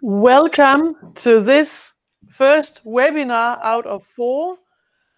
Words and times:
Welcome 0.00 0.96
to 1.16 1.42
this 1.42 1.92
first 2.30 2.80
webinar 2.84 3.58
out 3.62 3.86
of 3.86 4.02
four. 4.04 4.56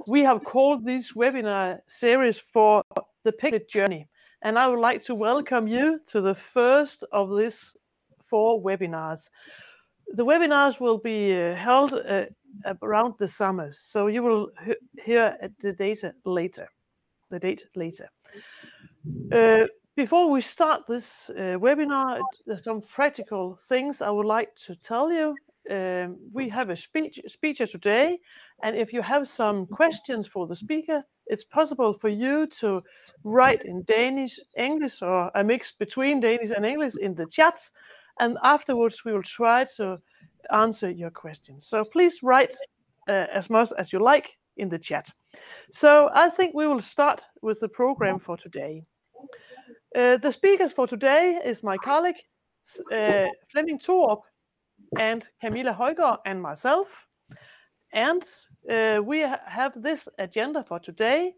We 0.09 0.23
have 0.23 0.43
called 0.43 0.85
this 0.85 1.13
webinar 1.13 1.79
series 1.87 2.39
for 2.39 2.83
the 3.23 3.31
Piglet 3.31 3.69
Journey, 3.69 4.09
and 4.43 4.59
I 4.59 4.67
would 4.67 4.81
like 4.81 5.05
to 5.05 5.15
welcome 5.15 5.69
you 5.69 6.01
to 6.09 6.21
the 6.21 6.35
first 6.35 7.05
of 7.13 7.37
these 7.37 7.77
four 8.25 8.61
webinars. 8.61 9.29
The 10.15 10.25
webinars 10.25 10.81
will 10.81 10.99
be 10.99 11.33
uh, 11.33 11.55
held 11.55 11.95
uh, 11.95 12.25
around 12.83 13.15
the 13.19 13.29
summer, 13.29 13.73
so 13.73 14.09
you 14.09 14.23
will 14.23 14.51
hear 15.05 15.37
the 15.63 15.73
data 15.73 16.13
later, 16.25 16.69
the 17.31 17.39
date 17.39 17.67
later. 17.77 18.09
Uh, 19.33 19.67
Before 19.97 20.31
we 20.31 20.43
start 20.43 20.83
this 20.87 21.31
uh, 21.31 21.57
webinar, 21.59 22.21
there's 22.45 22.65
some 22.65 22.83
practical 22.83 23.59
things 23.67 24.03
I 24.03 24.11
would 24.11 24.27
like 24.27 24.55
to 24.67 24.77
tell 24.77 25.11
you. 25.11 25.35
Um, 25.71 26.19
we 26.35 26.51
have 26.51 26.69
a 26.69 26.77
speech, 26.77 27.19
speaker 27.27 27.65
today, 27.65 28.19
and 28.63 28.77
if 28.77 28.93
you 28.93 29.01
have 29.01 29.27
some 29.27 29.65
questions 29.65 30.27
for 30.27 30.47
the 30.47 30.55
speaker, 30.55 31.03
it's 31.27 31.45
possible 31.45 31.95
for 31.95 32.11
you 32.11 32.47
to 32.61 32.83
write 33.25 33.65
in 33.65 33.85
Danish, 33.85 34.39
English, 34.59 35.01
or 35.01 35.31
a 35.35 35.43
mix 35.43 35.73
between 35.73 36.21
Danish 36.21 36.51
and 36.55 36.67
English 36.67 36.97
in 37.01 37.15
the 37.15 37.25
chat, 37.25 37.57
and 38.21 38.37
afterwards 38.43 39.03
we 39.03 39.15
will 39.15 39.23
try 39.23 39.65
to 39.77 39.97
answer 40.53 40.91
your 40.91 41.11
questions. 41.11 41.67
So 41.67 41.83
please 41.91 42.23
write 42.23 42.53
uh, 43.09 43.25
as 43.33 43.49
much 43.49 43.71
as 43.79 43.95
you 43.95 44.01
like 44.01 44.37
in 44.59 44.69
the 44.69 44.79
chat. 44.79 45.09
So 45.73 46.11
I 46.15 46.29
think 46.29 46.55
we 46.55 46.67
will 46.67 46.83
start 46.83 47.23
with 47.41 47.61
the 47.61 47.69
program 47.69 48.19
for 48.19 48.37
today. 48.37 48.85
Uh, 49.97 50.19
the 50.19 50.31
speakers 50.31 50.73
for 50.73 50.87
today 50.87 51.41
is 51.43 51.63
my 51.63 51.79
colleague, 51.79 52.21
uh, 52.93 53.25
Flemming 53.51 53.79
Thorup, 53.79 54.21
and 54.99 55.27
Camilla 55.41 55.73
Højgaard, 55.73 56.19
and 56.27 56.43
myself. 56.43 57.09
And 57.95 58.23
uh, 58.71 59.01
we 59.03 59.21
have 59.21 59.73
this 59.75 60.07
agenda 60.19 60.63
for 60.65 60.79
today. 60.79 61.33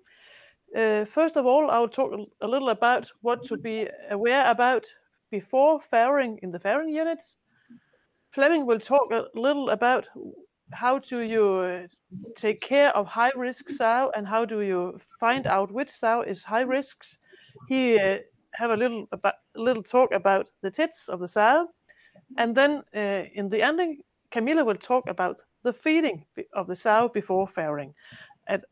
First 0.75 1.37
of 1.37 1.47
all, 1.47 1.71
I 1.71 1.79
will 1.79 1.89
talk 1.89 2.11
a 2.41 2.49
little 2.49 2.71
about 2.71 3.09
what 3.21 3.45
to 3.45 3.57
be 3.57 3.87
aware 4.11 4.51
about 4.51 4.87
before 5.31 5.81
farrowing 5.93 6.39
in 6.43 6.51
the 6.51 6.59
farrowing 6.59 6.91
units. 6.91 7.37
Flemming 8.33 8.67
will 8.67 8.81
talk 8.81 9.13
a 9.13 9.27
little 9.37 9.71
about 9.71 10.09
how 10.73 10.99
do 10.99 11.21
you 11.21 11.87
take 12.37 12.61
care 12.61 12.91
of 12.97 13.07
high-risk 13.07 13.69
sow, 13.69 14.11
and 14.17 14.27
how 14.27 14.45
do 14.45 14.63
you 14.63 14.99
find 15.21 15.47
out 15.47 15.71
which 15.71 15.91
sow 15.91 16.23
is 16.23 16.43
high 16.43 16.67
risks. 16.67 17.19
He 17.69 18.01
have 18.55 18.71
a 18.71 18.77
little 18.77 19.07
about, 19.13 19.35
little 19.55 19.83
talk 19.83 20.13
about 20.13 20.47
the 20.63 20.71
teats 20.71 21.09
of 21.09 21.21
the 21.21 21.29
sow, 21.29 21.69
and 22.37 22.55
then 22.55 22.83
uh, 22.95 23.25
in 23.35 23.49
the 23.49 23.63
ending, 23.63 24.03
Camilla 24.31 24.65
will 24.65 24.77
talk 24.77 25.09
about 25.09 25.37
the 25.65 25.73
feeding 25.73 26.25
of 26.53 26.67
the 26.67 26.77
sow 26.77 27.09
before 27.09 27.49
farrowing. 27.49 27.95
And 28.47 28.63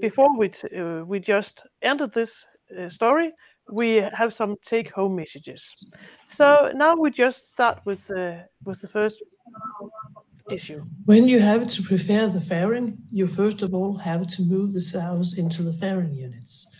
before 0.00 0.36
we 0.36 0.50
uh, 0.76 1.04
we 1.04 1.20
just 1.20 1.62
ended 1.80 2.12
this 2.12 2.46
uh, 2.78 2.88
story, 2.88 3.32
we 3.70 3.96
have 4.12 4.32
some 4.32 4.56
take-home 4.62 5.14
messages. 5.16 5.74
So 6.26 6.72
now 6.74 6.96
we 6.96 7.10
just 7.10 7.52
start 7.52 7.80
with 7.84 8.06
the 8.06 8.88
first 8.92 9.22
issue. 10.50 10.84
When 11.04 11.28
you 11.28 11.40
have 11.40 11.68
to 11.68 11.82
prepare 11.82 12.28
the 12.28 12.38
farrowing, 12.38 12.96
you 13.10 13.26
first 13.26 13.62
of 13.62 13.74
all 13.74 13.96
have 13.96 14.26
to 14.26 14.42
move 14.42 14.72
the 14.72 14.80
sows 14.80 15.38
into 15.38 15.62
the 15.62 15.72
farrowing 15.72 16.16
units. 16.16 16.72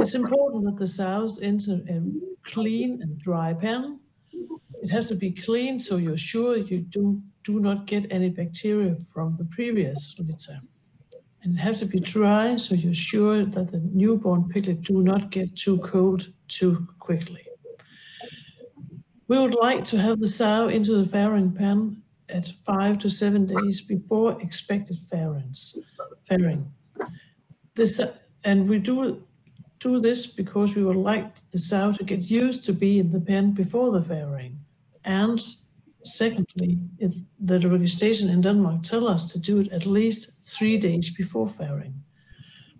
It's 0.00 0.14
important 0.14 0.64
that 0.64 0.76
the 0.76 0.86
sows 0.86 1.42
enter 1.42 1.80
a 1.88 2.02
clean 2.42 3.02
and 3.02 3.18
dry 3.18 3.52
pen. 3.52 4.00
It 4.82 4.88
has 4.88 5.08
to 5.08 5.14
be 5.14 5.30
clean, 5.30 5.78
so 5.78 5.96
you're 5.96 6.16
sure 6.16 6.56
you 6.56 6.80
do 6.80 7.22
do 7.44 7.60
not 7.60 7.86
get 7.86 8.10
any 8.10 8.28
bacteria 8.30 8.96
from 9.12 9.36
the 9.36 9.44
previous 9.46 10.00
litter. 10.28 10.58
And 11.42 11.54
it 11.54 11.58
has 11.58 11.78
to 11.80 11.86
be 11.86 12.00
dry, 12.00 12.56
so 12.56 12.74
you're 12.74 12.94
sure 12.94 13.46
that 13.46 13.68
the 13.68 13.80
newborn 13.92 14.48
piglet 14.48 14.82
do 14.82 15.02
not 15.02 15.30
get 15.30 15.56
too 15.56 15.78
cold 15.78 16.30
too 16.48 16.86
quickly. 16.98 17.46
We 19.28 19.38
would 19.38 19.54
like 19.54 19.84
to 19.86 19.98
have 19.98 20.20
the 20.20 20.28
sow 20.28 20.68
into 20.68 21.02
the 21.02 21.08
farrowing 21.08 21.56
pen 21.56 22.02
at 22.28 22.52
five 22.66 22.98
to 22.98 23.10
seven 23.10 23.46
days 23.46 23.80
before 23.80 24.40
expected 24.42 24.96
farrowing. 25.10 26.64
This, 27.74 28.00
And 28.44 28.68
we 28.68 28.78
do 28.78 29.22
this 29.88 30.26
because 30.26 30.76
we 30.76 30.84
would 30.84 30.96
like 30.96 31.46
the 31.52 31.58
sow 31.58 31.92
to 31.92 32.04
get 32.04 32.30
used 32.30 32.64
to 32.64 32.72
be 32.72 32.98
in 32.98 33.10
the 33.10 33.20
pen 33.20 33.52
before 33.52 33.90
the 33.90 34.00
farrowing. 34.00 34.56
And 35.04 35.42
secondly, 36.02 36.78
if 36.98 37.14
the 37.40 37.58
registration 37.68 38.28
in 38.28 38.42
Denmark 38.42 38.82
tell 38.82 39.08
us 39.08 39.32
to 39.32 39.38
do 39.38 39.60
it 39.60 39.72
at 39.72 39.86
least 39.86 40.46
three 40.46 40.76
days 40.76 41.14
before 41.16 41.48
farrowing. 41.48 41.94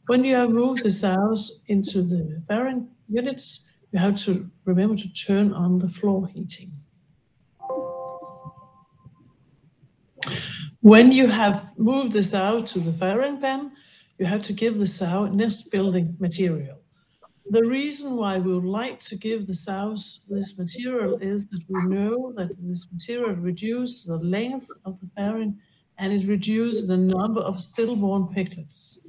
When 0.09 0.25
you 0.25 0.35
have 0.35 0.51
moved 0.51 0.83
the 0.83 0.91
sows 0.91 1.63
into 1.69 2.03
the 2.03 2.43
farrowing 2.49 2.89
units, 3.09 3.71
you 3.93 3.99
have 3.99 4.17
to 4.25 4.51
remember 4.65 4.97
to 4.97 5.13
turn 5.13 5.53
on 5.53 5.79
the 5.79 5.89
floor 5.89 6.27
heating. 6.27 6.71
When 10.83 11.13
you 11.13 11.29
have 11.29 11.79
moved 11.79 12.13
the 12.13 12.25
sow 12.25 12.63
to 12.63 12.81
the 12.81 12.93
farrowing 12.93 13.41
pen, 13.41 13.73
you 14.19 14.27
have 14.27 14.43
to 14.43 14.53
give 14.53 14.77
the 14.77 14.87
sow 14.87 15.27
nest-building 15.27 16.17
material. 16.19 16.80
The 17.51 17.67
reason 17.67 18.15
why 18.15 18.39
we 18.39 18.55
would 18.55 18.65
like 18.65 19.01
to 19.01 19.17
give 19.17 19.49
the 19.49 19.57
sows 19.57 20.25
this 20.29 20.57
material 20.57 21.19
is 21.21 21.47
that 21.47 21.65
we 21.69 21.97
know 21.97 22.33
that 22.37 22.57
this 22.61 22.87
material 22.93 23.35
reduces 23.35 24.05
the 24.05 24.25
length 24.25 24.69
of 24.87 25.01
the 25.01 25.07
farrowing, 25.19 25.57
and 25.99 26.13
it 26.13 26.29
reduces 26.29 26.87
the 26.87 26.97
number 26.97 27.41
of 27.41 27.61
stillborn 27.61 28.29
piglets. 28.29 29.05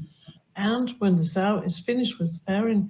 And 0.55 0.89
when 0.97 1.17
the 1.17 1.23
sow 1.23 1.59
is 1.59 1.77
finished 1.77 2.17
with 2.17 2.43
farrowing, 2.47 2.89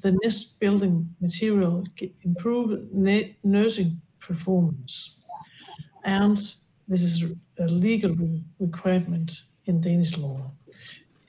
the 0.00 0.18
nest-building 0.22 1.14
material 1.20 1.84
improve 2.22 2.88
nursing 3.44 4.00
performance. 4.18 5.22
And 6.04 6.38
this 6.88 7.02
is 7.02 7.34
a 7.58 7.66
legal 7.66 8.16
requirement 8.58 9.42
in 9.66 9.82
Danish 9.82 10.16
law. 10.16 10.50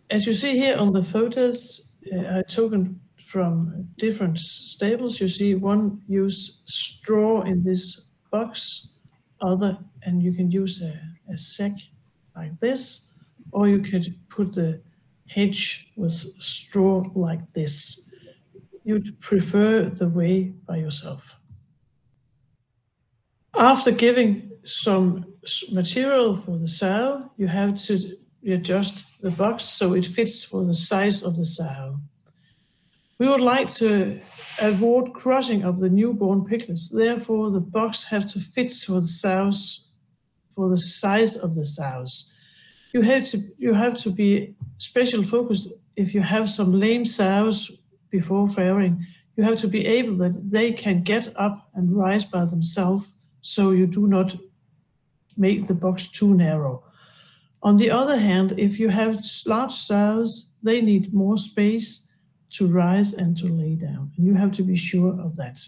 As 0.09 0.25
you 0.25 0.33
see 0.33 0.57
here 0.57 0.77
on 0.77 0.93
the 0.93 1.03
photos, 1.03 1.89
uh, 2.13 2.37
I 2.37 2.43
taken 2.43 3.01
from 3.27 3.87
different 3.97 4.39
stables, 4.39 5.19
you 5.19 5.27
see 5.27 5.53
one 5.53 6.01
use 6.07 6.63
straw 6.65 7.41
in 7.41 7.61
this 7.61 8.11
box, 8.31 8.93
other, 9.41 9.77
and 10.03 10.23
you 10.23 10.31
can 10.33 10.49
use 10.49 10.81
a 10.81 11.37
sack 11.37 11.73
like 12.35 12.57
this, 12.61 13.13
or 13.51 13.67
you 13.67 13.79
could 13.79 14.15
put 14.29 14.53
the 14.53 14.79
hedge 15.27 15.91
with 15.97 16.13
straw 16.13 17.03
like 17.15 17.51
this. 17.51 18.09
You'd 18.85 19.19
prefer 19.19 19.89
the 19.89 20.07
way 20.07 20.53
by 20.65 20.77
yourself. 20.77 21.35
After 23.53 23.91
giving 23.91 24.51
some 24.63 25.25
material 25.71 26.37
for 26.37 26.57
the 26.57 26.67
sow, 26.67 27.29
you 27.37 27.47
have 27.47 27.75
to 27.75 28.17
adjust 28.47 29.05
the 29.21 29.31
box 29.31 29.65
so 29.65 29.93
it 29.95 30.05
fits 30.05 30.45
for 30.45 30.63
the 30.63 30.73
size 30.73 31.23
of 31.23 31.35
the 31.35 31.43
sow. 31.45 31.99
We 33.19 33.27
would 33.27 33.41
like 33.41 33.67
to 33.75 34.21
avoid 34.59 35.13
crushing 35.13 35.63
of 35.63 35.79
the 35.79 35.89
newborn 35.89 36.45
piglets, 36.45 36.89
therefore, 36.89 37.49
the 37.49 37.59
box 37.59 38.03
have 38.03 38.27
to 38.27 38.39
fit 38.39 38.71
for 38.71 39.01
the 39.01 39.07
sows, 39.07 39.89
for 40.53 40.69
the 40.69 40.77
size 40.77 41.35
of 41.35 41.55
the 41.55 41.65
sows. 41.65 42.31
You 42.93 43.01
have 43.01 43.97
to 43.97 44.09
be 44.11 44.55
special 44.77 45.23
focused 45.23 45.67
if 45.95 46.13
you 46.13 46.21
have 46.21 46.47
some 46.49 46.79
lame 46.79 47.05
sows 47.05 47.71
before 48.11 48.47
farrowing. 48.47 49.03
You 49.35 49.43
have 49.43 49.57
to 49.59 49.67
be 49.67 49.85
able 49.85 50.15
that 50.17 50.51
they 50.51 50.71
can 50.71 51.01
get 51.01 51.27
up 51.35 51.69
and 51.73 51.91
rise 51.95 52.25
by 52.25 52.45
themselves, 52.45 53.09
so 53.41 53.71
you 53.71 53.87
do 53.87 54.07
not 54.07 54.35
make 55.37 55.65
the 55.65 55.73
box 55.73 56.07
too 56.07 56.35
narrow. 56.35 56.83
On 57.63 57.77
the 57.77 57.89
other 57.89 58.17
hand, 58.17 58.53
if 58.57 58.79
you 58.79 58.89
have 58.89 59.25
large 59.47 59.71
sows, 59.71 60.51
they 60.61 60.81
need 60.81 61.13
more 61.13 61.37
space 61.37 62.06
to 62.49 62.67
rise 62.67 63.13
and 63.13 63.35
to 63.37 63.47
lay 63.47 63.75
down, 63.75 64.11
and 64.17 64.25
you 64.25 64.33
have 64.33 64.51
to 64.53 64.63
be 64.63 64.75
sure 64.75 65.19
of 65.19 65.35
that 65.35 65.59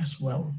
as 0.00 0.20
well. 0.20 0.54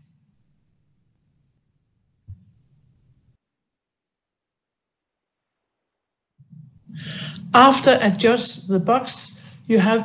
After 7.53 7.97
adjust 8.01 8.67
the 8.67 8.79
box, 8.79 9.41
you 9.67 9.79
have 9.79 10.03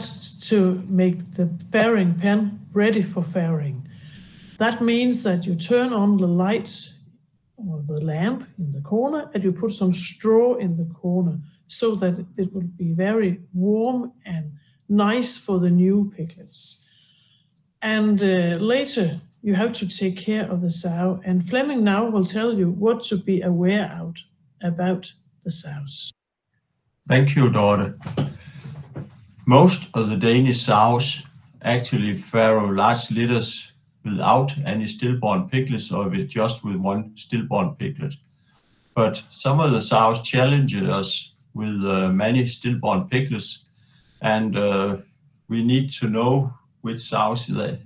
to 0.48 0.82
make 0.88 1.34
the 1.34 1.46
farrowing 1.70 2.18
pen 2.20 2.60
ready 2.72 3.02
for 3.02 3.22
farrowing. 3.22 3.82
That 4.58 4.82
means 4.82 5.22
that 5.22 5.46
you 5.46 5.54
turn 5.54 5.92
on 5.92 6.16
the 6.16 6.26
light 6.26 6.70
or 7.56 7.82
the 7.86 8.00
lamp 8.00 8.46
in 8.58 8.70
the 8.70 8.80
corner, 8.80 9.30
and 9.34 9.42
you 9.42 9.52
put 9.52 9.72
some 9.72 9.92
straw 9.92 10.54
in 10.56 10.76
the 10.76 10.86
corner 10.94 11.38
so 11.66 11.94
that 11.96 12.24
it 12.36 12.52
will 12.52 12.68
be 12.76 12.92
very 12.92 13.40
warm 13.52 14.12
and 14.24 14.52
nice 14.88 15.36
for 15.36 15.58
the 15.58 15.70
new 15.70 16.12
piglets. 16.16 16.82
And 17.82 18.20
later, 18.20 19.20
you 19.42 19.54
have 19.54 19.72
to 19.74 19.88
take 19.88 20.16
care 20.16 20.50
of 20.50 20.62
the 20.62 20.70
sow. 20.70 21.20
And 21.24 21.48
Flemming 21.48 21.84
now 21.84 22.08
will 22.10 22.24
tell 22.24 22.52
you 22.54 22.70
what 22.70 23.02
to 23.04 23.16
be 23.16 23.42
aware 23.42 23.90
out 23.94 24.18
about 24.62 25.12
the 25.44 25.50
sows. 25.50 26.12
Thank 27.06 27.36
you, 27.36 27.50
daughter. 27.50 27.96
Most 29.46 29.88
of 29.94 30.10
the 30.10 30.16
Danish 30.16 30.60
sows 30.60 31.22
actually 31.62 32.14
farrow 32.14 32.68
large 32.70 33.10
litters 33.10 33.72
without 34.04 34.52
any 34.64 34.86
stillborn 34.86 35.48
piglets 35.48 35.90
or 35.90 36.08
with 36.08 36.28
just 36.28 36.64
with 36.64 36.76
one 36.76 37.12
stillborn 37.16 37.74
piglet. 37.76 38.14
But 38.94 39.22
some 39.30 39.60
of 39.60 39.70
the 39.70 39.80
sows 39.80 40.22
challenge 40.22 40.76
us 40.76 41.32
with 41.54 41.84
uh, 41.84 42.08
many 42.08 42.46
stillborn 42.46 43.08
piglets, 43.08 43.64
and 44.20 44.56
uh, 44.56 44.96
we 45.48 45.62
need 45.62 45.90
to 45.92 46.08
know 46.08 46.52
which 46.80 47.00
sows 47.00 47.46
they, 47.46 47.78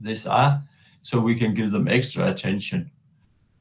these 0.00 0.26
are 0.26 0.62
so 1.02 1.20
we 1.20 1.34
can 1.34 1.54
give 1.54 1.70
them 1.70 1.88
extra 1.88 2.28
attention. 2.28 2.90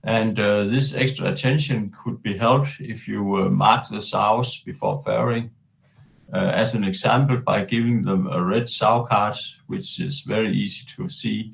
And 0.04 0.40
uh, 0.40 0.66
this 0.66 0.94
extra 0.96 1.30
attention 1.32 1.94
could 1.98 2.22
be 2.22 2.38
helped 2.38 2.80
if 2.80 3.08
you 3.08 3.38
uh, 3.38 3.50
mark 3.50 3.88
the 3.88 4.02
sows 4.02 4.62
before 4.62 5.02
farrowing. 5.04 5.50
Uh, 6.34 6.52
as 6.54 6.74
an 6.76 6.84
example, 6.84 7.38
by 7.38 7.64
giving 7.64 8.04
them 8.04 8.28
a 8.28 8.44
red 8.44 8.70
sow 8.70 9.04
card, 9.04 9.38
which 9.68 10.00
is 10.00 10.22
very 10.22 10.52
easy 10.52 10.86
to 10.96 11.08
see, 11.10 11.54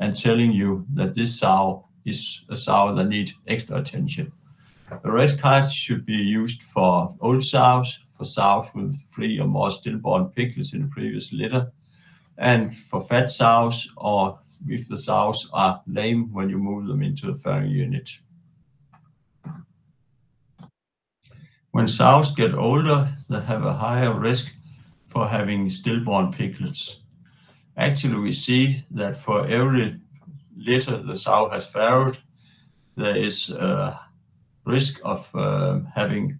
and 0.00 0.14
telling 0.14 0.52
you 0.52 0.84
that 0.94 1.14
this 1.14 1.38
sow 1.38 1.86
is 2.04 2.44
a 2.48 2.56
sow 2.56 2.94
that 2.94 3.08
needs 3.08 3.34
extra 3.46 3.76
attention. 3.76 4.32
The 5.02 5.10
red 5.10 5.38
card 5.38 5.70
should 5.70 6.04
be 6.04 6.14
used 6.14 6.62
for 6.62 7.14
old 7.20 7.44
sows, 7.44 7.98
for 8.18 8.24
sows 8.24 8.74
with 8.74 9.00
three 9.14 9.38
or 9.38 9.46
more 9.46 9.70
stillborn 9.70 10.26
piglets 10.30 10.74
in 10.74 10.82
the 10.82 10.88
previous 10.88 11.32
litter, 11.32 11.72
and 12.36 12.74
for 12.74 13.00
fat 13.00 13.30
sows 13.30 13.88
or 13.96 14.38
if 14.66 14.88
the 14.88 14.98
sows 14.98 15.48
are 15.52 15.80
lame 15.86 16.32
when 16.32 16.50
you 16.50 16.58
move 16.58 16.86
them 16.88 17.02
into 17.02 17.26
the 17.26 17.32
farrowing 17.32 17.70
unit. 17.70 18.10
When 21.70 21.86
sows 21.86 22.32
get 22.32 22.54
older, 22.54 23.14
they 23.28 23.40
have 23.40 23.64
a 23.64 23.72
higher 23.72 24.12
risk 24.12 24.52
for 25.06 25.28
having 25.28 25.70
stillborn 25.70 26.32
piglets. 26.32 27.00
Actually, 27.76 28.18
we 28.18 28.32
see 28.32 28.82
that 28.90 29.16
for 29.16 29.46
every 29.46 30.00
litter 30.56 30.98
the 30.98 31.16
sow 31.16 31.48
has 31.50 31.70
farrowed, 31.72 32.18
there 32.96 33.16
is 33.16 33.50
a 33.50 34.00
risk 34.64 35.00
of 35.04 35.34
uh, 35.36 35.80
having 35.94 36.38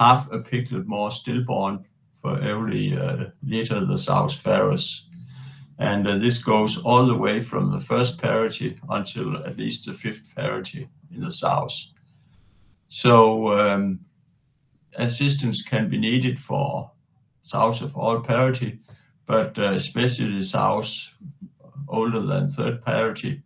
half 0.00 0.32
a 0.32 0.38
piglet 0.38 0.86
more 0.86 1.12
stillborn 1.12 1.84
for 2.14 2.40
every 2.40 2.96
uh, 2.96 3.26
litter 3.42 3.84
the 3.84 3.98
sow 3.98 4.26
farrows. 4.28 5.04
And 5.78 6.08
uh, 6.08 6.16
this 6.16 6.42
goes 6.42 6.78
all 6.78 7.04
the 7.04 7.16
way 7.16 7.38
from 7.38 7.70
the 7.70 7.80
first 7.80 8.16
parity 8.16 8.78
until 8.88 9.36
at 9.44 9.58
least 9.58 9.84
the 9.84 9.92
fifth 9.92 10.34
parity 10.34 10.88
in 11.14 11.20
the 11.20 11.30
south. 11.30 11.74
So 12.88 13.52
um, 13.52 14.00
assistance 14.96 15.62
can 15.62 15.90
be 15.90 15.98
needed 15.98 16.38
for 16.38 16.90
south 17.42 17.82
of 17.82 17.94
all 17.94 18.20
parity, 18.20 18.78
but 19.26 19.58
uh, 19.58 19.72
especially 19.72 20.42
sows 20.42 21.12
older 21.88 22.20
than 22.20 22.48
third 22.48 22.82
parity 22.82 23.42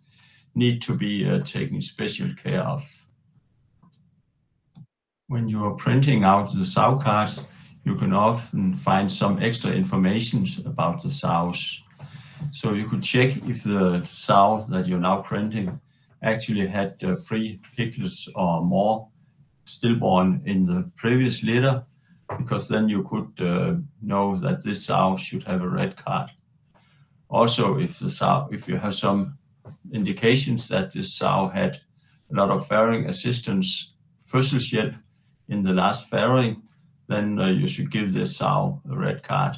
need 0.55 0.83
to 0.83 0.95
be 0.95 1.29
uh, 1.29 1.41
taken 1.41 1.83
special 1.83 2.33
care 2.37 2.63
of. 2.63 3.04
When 5.29 5.49
you 5.49 5.65
are 5.65 5.75
printing 5.75 6.23
out 6.23 6.53
the 6.53 6.67
sow 6.67 6.99
cards, 6.99 7.43
you 7.83 7.95
can 7.95 8.13
often 8.13 8.75
find 8.75 9.11
some 9.11 9.43
extra 9.43 9.71
information 9.71 10.47
about 10.67 11.03
the 11.03 11.11
sows. 11.11 11.83
So 12.53 12.75
you 12.75 12.87
could 12.87 13.03
check 13.03 13.37
if 13.49 13.63
the 13.63 14.05
sow 14.05 14.67
that 14.69 14.87
you're 14.87 15.01
now 15.01 15.23
printing 15.23 15.81
actually 16.23 16.67
had 16.67 17.03
uh, 17.03 17.17
three 17.17 17.59
piglets 17.75 18.29
or 18.35 18.63
more 18.63 19.09
stillborn 19.65 20.43
in 20.45 20.67
the 20.67 20.91
previous 20.95 21.43
litter, 21.43 21.87
because 22.37 22.69
then 22.69 22.91
you 22.91 23.03
could 23.05 23.41
uh, 23.41 23.77
know 24.03 24.37
that 24.37 24.63
this 24.63 24.85
sow 24.85 25.17
should 25.17 25.43
have 25.45 25.63
a 25.63 25.69
red 25.69 25.97
card. 25.97 26.31
Also, 27.31 27.79
if 27.79 27.99
the 27.99 28.11
sow, 28.11 28.47
if 28.53 28.69
you 28.69 28.77
have 28.77 28.95
some 28.95 29.39
indications 29.91 30.69
that 30.69 30.93
this 30.93 31.15
sow 31.15 31.49
had 31.49 31.81
a 32.31 32.35
lot 32.35 32.51
of 32.51 32.69
farrowing 32.69 33.09
assistance 33.09 33.95
fødselshjælp 34.31 34.95
in 35.49 35.63
the 35.63 35.73
last 35.73 36.11
farrowing, 36.11 36.63
then 37.09 37.39
uh, 37.39 37.49
you 37.49 37.69
should 37.69 37.91
give 37.91 38.13
this 38.13 38.37
sow 38.37 38.81
a 38.91 38.97
red 38.97 39.23
card. 39.23 39.57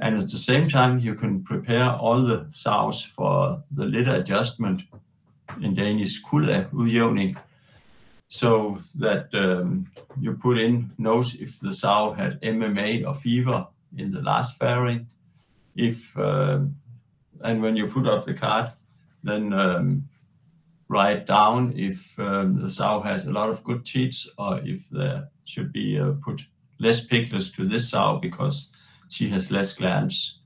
And 0.00 0.16
at 0.16 0.30
the 0.30 0.38
same 0.38 0.68
time, 0.68 0.98
you 0.98 1.14
can 1.14 1.42
prepare 1.42 1.90
all 1.90 2.22
the 2.22 2.46
sows 2.52 3.02
for 3.02 3.62
the 3.72 3.86
litter 3.86 4.14
adjustment 4.14 4.82
in 5.60 5.74
Danish 5.74 6.22
kuldeudjævning, 6.22 7.36
so 8.28 8.78
that 8.96 9.32
um, 9.34 9.90
you 10.20 10.34
put 10.34 10.58
in 10.58 10.90
notes 10.98 11.34
if 11.34 11.58
the 11.60 11.72
sow 11.72 12.12
had 12.12 12.40
MMA 12.42 13.06
or 13.06 13.14
fever 13.14 13.66
in 13.96 14.12
the 14.12 14.20
last 14.20 14.58
farrowing. 14.60 15.06
If 15.74 16.16
uh, 16.18 16.60
and 17.42 17.62
when 17.62 17.76
you 17.76 17.86
put 17.86 18.06
up 18.06 18.24
the 18.24 18.34
card, 18.34 18.72
then 19.22 19.52
um, 19.52 20.07
write 20.88 21.26
down 21.26 21.74
if 21.76 22.18
um, 22.18 22.60
the 22.62 22.70
sow 22.70 23.00
has 23.00 23.26
a 23.26 23.32
lot 23.32 23.50
of 23.50 23.62
good 23.62 23.84
teats 23.84 24.28
or 24.38 24.60
if 24.64 24.88
there 24.88 25.28
should 25.44 25.72
be 25.72 25.98
uh, 25.98 26.12
put 26.22 26.42
less 26.78 27.04
piglets 27.04 27.50
to 27.50 27.64
this 27.64 27.90
sow 27.90 28.18
because 28.20 28.68
she 29.08 29.28
has 29.28 29.50
less 29.50 29.74
glands. 29.74 30.40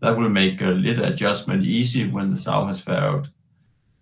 That 0.00 0.16
will 0.16 0.28
make 0.28 0.60
a 0.60 0.66
litter 0.66 1.04
adjustment 1.04 1.64
easy 1.64 2.08
when 2.08 2.30
the 2.30 2.36
sow 2.36 2.66
has 2.66 2.82
farrowed. 2.82 3.28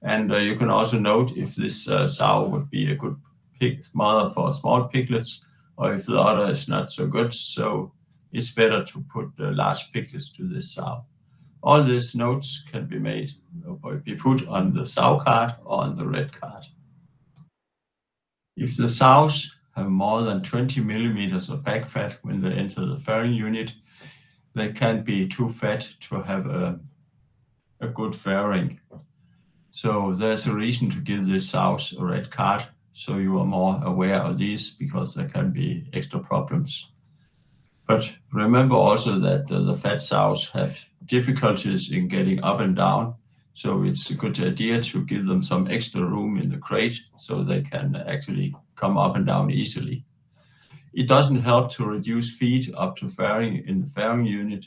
And 0.02 0.32
uh, 0.32 0.36
you 0.36 0.54
can 0.54 0.70
also 0.70 0.98
note 0.98 1.36
if 1.36 1.56
this 1.56 1.88
uh, 1.88 2.06
sow 2.06 2.48
would 2.48 2.70
be 2.70 2.92
a 2.92 2.96
good 2.96 3.16
pig 3.58 3.84
mother 3.94 4.28
for 4.28 4.52
small 4.52 4.84
piglets 4.84 5.44
or 5.76 5.94
if 5.94 6.06
the 6.06 6.20
other 6.20 6.50
is 6.50 6.68
not 6.68 6.92
so 6.92 7.06
good. 7.06 7.34
So 7.34 7.92
it's 8.32 8.52
better 8.52 8.84
to 8.84 9.04
put 9.12 9.30
uh, 9.40 9.52
large 9.52 9.92
piglets 9.92 10.30
to 10.32 10.46
this 10.46 10.74
sow. 10.74 11.04
All 11.68 11.82
these 11.82 12.14
notes 12.14 12.64
can 12.72 12.86
be 12.86 12.98
made 12.98 13.30
be 14.02 14.14
put 14.14 14.48
on 14.48 14.72
the 14.72 14.86
sow 14.86 15.20
card 15.20 15.54
or 15.66 15.82
on 15.82 15.96
the 15.96 16.08
red 16.08 16.32
card. 16.32 16.64
If 18.56 18.78
the 18.78 18.88
sows 18.88 19.54
have 19.76 19.90
more 19.90 20.22
than 20.22 20.42
20 20.42 20.80
millimeters 20.80 21.50
of 21.50 21.62
back 21.62 21.84
fat 21.84 22.18
when 22.22 22.40
they 22.40 22.52
enter 22.52 22.86
the 22.86 22.94
farrowing 22.96 23.36
unit, 23.36 23.74
they 24.54 24.72
can 24.72 25.04
be 25.04 25.28
too 25.28 25.50
fat 25.50 25.86
to 26.08 26.22
have 26.22 26.46
a, 26.46 26.80
a 27.80 27.88
good 27.88 28.12
farrowing. 28.12 28.78
So 29.70 30.14
there's 30.14 30.46
a 30.46 30.54
reason 30.54 30.88
to 30.88 31.00
give 31.00 31.26
this 31.26 31.50
sows 31.50 31.94
a 31.98 32.02
red 32.02 32.30
card 32.30 32.66
so 32.94 33.18
you 33.18 33.38
are 33.40 33.44
more 33.44 33.78
aware 33.84 34.22
of 34.22 34.38
these 34.38 34.70
because 34.70 35.14
there 35.14 35.28
can 35.28 35.50
be 35.50 35.90
extra 35.92 36.18
problems. 36.18 36.90
But 37.86 38.10
remember 38.32 38.76
also 38.76 39.18
that 39.18 39.50
uh, 39.50 39.64
the 39.64 39.74
fat 39.74 40.00
sows 40.00 40.48
have 40.50 40.82
difficulties 41.08 41.90
in 41.90 42.08
getting 42.08 42.42
up 42.44 42.60
and 42.60 42.76
down. 42.76 43.14
So 43.54 43.82
it's 43.82 44.08
a 44.10 44.14
good 44.14 44.38
idea 44.38 44.80
to 44.80 45.04
give 45.04 45.26
them 45.26 45.42
some 45.42 45.66
extra 45.68 46.04
room 46.04 46.38
in 46.38 46.48
the 46.50 46.58
crate 46.58 47.00
so 47.16 47.42
they 47.42 47.62
can 47.62 47.96
actually 47.96 48.54
come 48.76 48.96
up 48.96 49.16
and 49.16 49.26
down 49.26 49.50
easily. 49.50 50.04
It 50.94 51.08
doesn't 51.08 51.42
help 51.42 51.72
to 51.72 51.84
reduce 51.84 52.36
feed 52.36 52.72
up 52.76 52.96
to 52.96 53.06
farrowing 53.06 53.66
in 53.66 53.80
the 53.80 53.86
farrowing 53.86 54.28
unit 54.28 54.66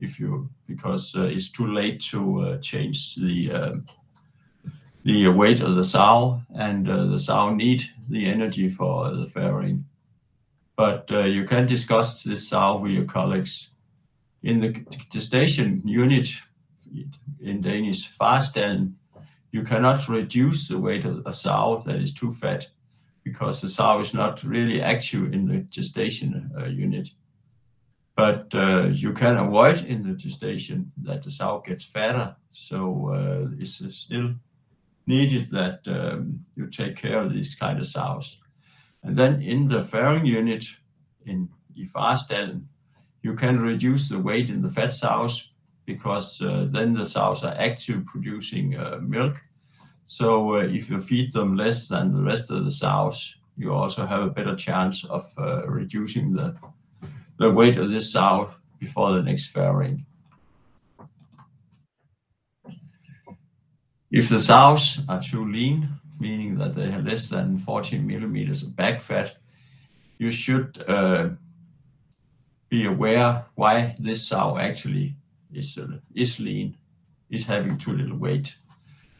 if 0.00 0.18
you 0.18 0.48
because 0.66 1.14
uh, 1.14 1.22
it's 1.22 1.50
too 1.50 1.72
late 1.72 2.00
to 2.10 2.40
uh, 2.40 2.58
change 2.58 3.14
the 3.14 3.52
um, 3.52 3.86
the 5.04 5.28
weight 5.28 5.60
of 5.60 5.76
the 5.76 5.84
sow 5.84 6.40
and 6.54 6.88
uh, 6.88 7.04
the 7.04 7.18
sow 7.18 7.54
need 7.54 7.84
the 8.08 8.26
energy 8.26 8.68
for 8.68 9.10
the 9.10 9.26
farrowing. 9.26 9.84
But 10.76 11.10
uh, 11.12 11.24
you 11.24 11.44
can 11.44 11.66
discuss 11.66 12.22
this 12.22 12.48
sow 12.48 12.78
with 12.78 12.90
your 12.90 13.04
colleagues. 13.04 13.70
In 14.44 14.60
the 14.60 14.72
gestation 15.10 15.80
unit, 15.88 16.28
in 17.40 17.62
Danish, 17.62 18.10
farstallen, 18.10 18.92
you 19.52 19.62
cannot 19.62 20.06
reduce 20.06 20.68
the 20.68 20.78
weight 20.78 21.06
of 21.06 21.26
a 21.26 21.32
sow 21.32 21.82
that 21.86 21.96
is 21.96 22.12
too 22.12 22.30
fat 22.30 22.66
because 23.24 23.62
the 23.62 23.70
sow 23.70 24.00
is 24.00 24.12
not 24.12 24.44
really 24.44 24.82
active 24.82 25.32
in 25.32 25.48
the 25.48 25.60
gestation 25.60 26.52
uh, 26.58 26.66
unit. 26.66 27.08
But 28.16 28.54
uh, 28.54 28.88
you 28.92 29.14
can 29.14 29.38
avoid 29.38 29.86
in 29.86 30.02
the 30.02 30.12
gestation 30.12 30.92
that 30.98 31.22
the 31.22 31.30
sow 31.30 31.62
gets 31.64 31.82
fatter. 31.82 32.36
So 32.50 33.14
uh, 33.14 33.48
it's 33.58 33.82
still 33.96 34.34
needed 35.06 35.48
that 35.52 35.80
um, 35.86 36.44
you 36.54 36.66
take 36.66 36.96
care 36.96 37.18
of 37.18 37.32
these 37.32 37.54
kind 37.54 37.80
of 37.80 37.86
sows. 37.86 38.38
And 39.02 39.16
then 39.16 39.40
in 39.40 39.68
the 39.68 39.80
farrowing 39.80 40.26
unit 40.26 40.66
in 41.24 41.48
Ifarstallen, 41.78 42.66
you 43.24 43.34
can 43.34 43.60
reduce 43.60 44.08
the 44.08 44.18
weight 44.18 44.48
in 44.48 44.62
the 44.62 44.68
fat 44.68 44.94
sows 44.94 45.50
because 45.86 46.40
uh, 46.40 46.66
then 46.70 46.94
the 46.94 47.04
sows 47.04 47.42
are 47.42 47.54
active 47.58 48.04
producing 48.06 48.76
uh, 48.76 48.98
milk 49.02 49.42
so 50.06 50.56
uh, 50.56 50.64
if 50.64 50.90
you 50.90 50.98
feed 51.00 51.32
them 51.32 51.56
less 51.56 51.88
than 51.88 52.12
the 52.12 52.22
rest 52.22 52.50
of 52.50 52.64
the 52.64 52.70
sows, 52.70 53.36
you 53.56 53.72
also 53.72 54.06
have 54.06 54.22
a 54.22 54.30
better 54.30 54.54
chance 54.54 55.04
of 55.04 55.24
uh, 55.38 55.66
reducing 55.66 56.32
the, 56.32 56.56
the 57.38 57.50
weight 57.50 57.78
of 57.78 57.90
this 57.90 58.12
sow 58.12 58.50
before 58.78 59.12
the 59.12 59.22
next 59.22 59.54
farrowing. 59.54 60.04
If 64.10 64.28
the 64.28 64.40
sows 64.40 65.00
are 65.08 65.22
too 65.22 65.50
lean, 65.50 65.88
meaning 66.20 66.56
that 66.58 66.74
they 66.74 66.90
have 66.90 67.04
less 67.04 67.28
than 67.28 67.56
14 67.56 68.06
millimeters 68.06 68.62
of 68.62 68.76
back 68.76 69.00
fat, 69.00 69.36
you 70.18 70.30
should 70.30 70.84
uh, 70.86 71.30
be 72.74 72.86
aware 72.86 73.44
why 73.54 73.94
this 74.00 74.26
sow 74.28 74.58
actually 74.58 75.14
is, 75.52 75.78
uh, 75.78 75.98
is 76.14 76.40
lean, 76.40 76.76
is 77.30 77.46
having 77.46 77.78
too 77.78 77.92
little 77.92 78.18
weight. 78.18 78.56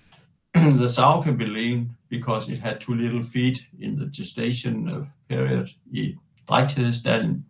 the 0.54 0.88
sow 0.88 1.22
can 1.22 1.36
be 1.36 1.46
lean 1.46 1.96
because 2.08 2.48
it 2.48 2.58
had 2.58 2.80
too 2.80 2.94
little 2.94 3.22
feed 3.22 3.56
in 3.78 3.96
the 3.96 4.06
gestation 4.06 4.88
uh, 4.88 5.04
period 5.28 5.68
i 5.94 6.16
drægtighedsstallen. 6.48 7.44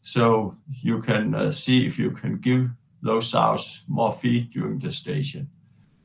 So 0.00 0.56
you 0.82 1.02
can 1.02 1.34
uh, 1.34 1.52
see 1.52 1.86
if 1.86 1.98
you 1.98 2.10
can 2.10 2.40
give 2.40 2.70
those 3.02 3.28
sows 3.30 3.82
more 3.86 4.12
feed 4.12 4.50
during 4.50 4.80
gestation. 4.80 5.46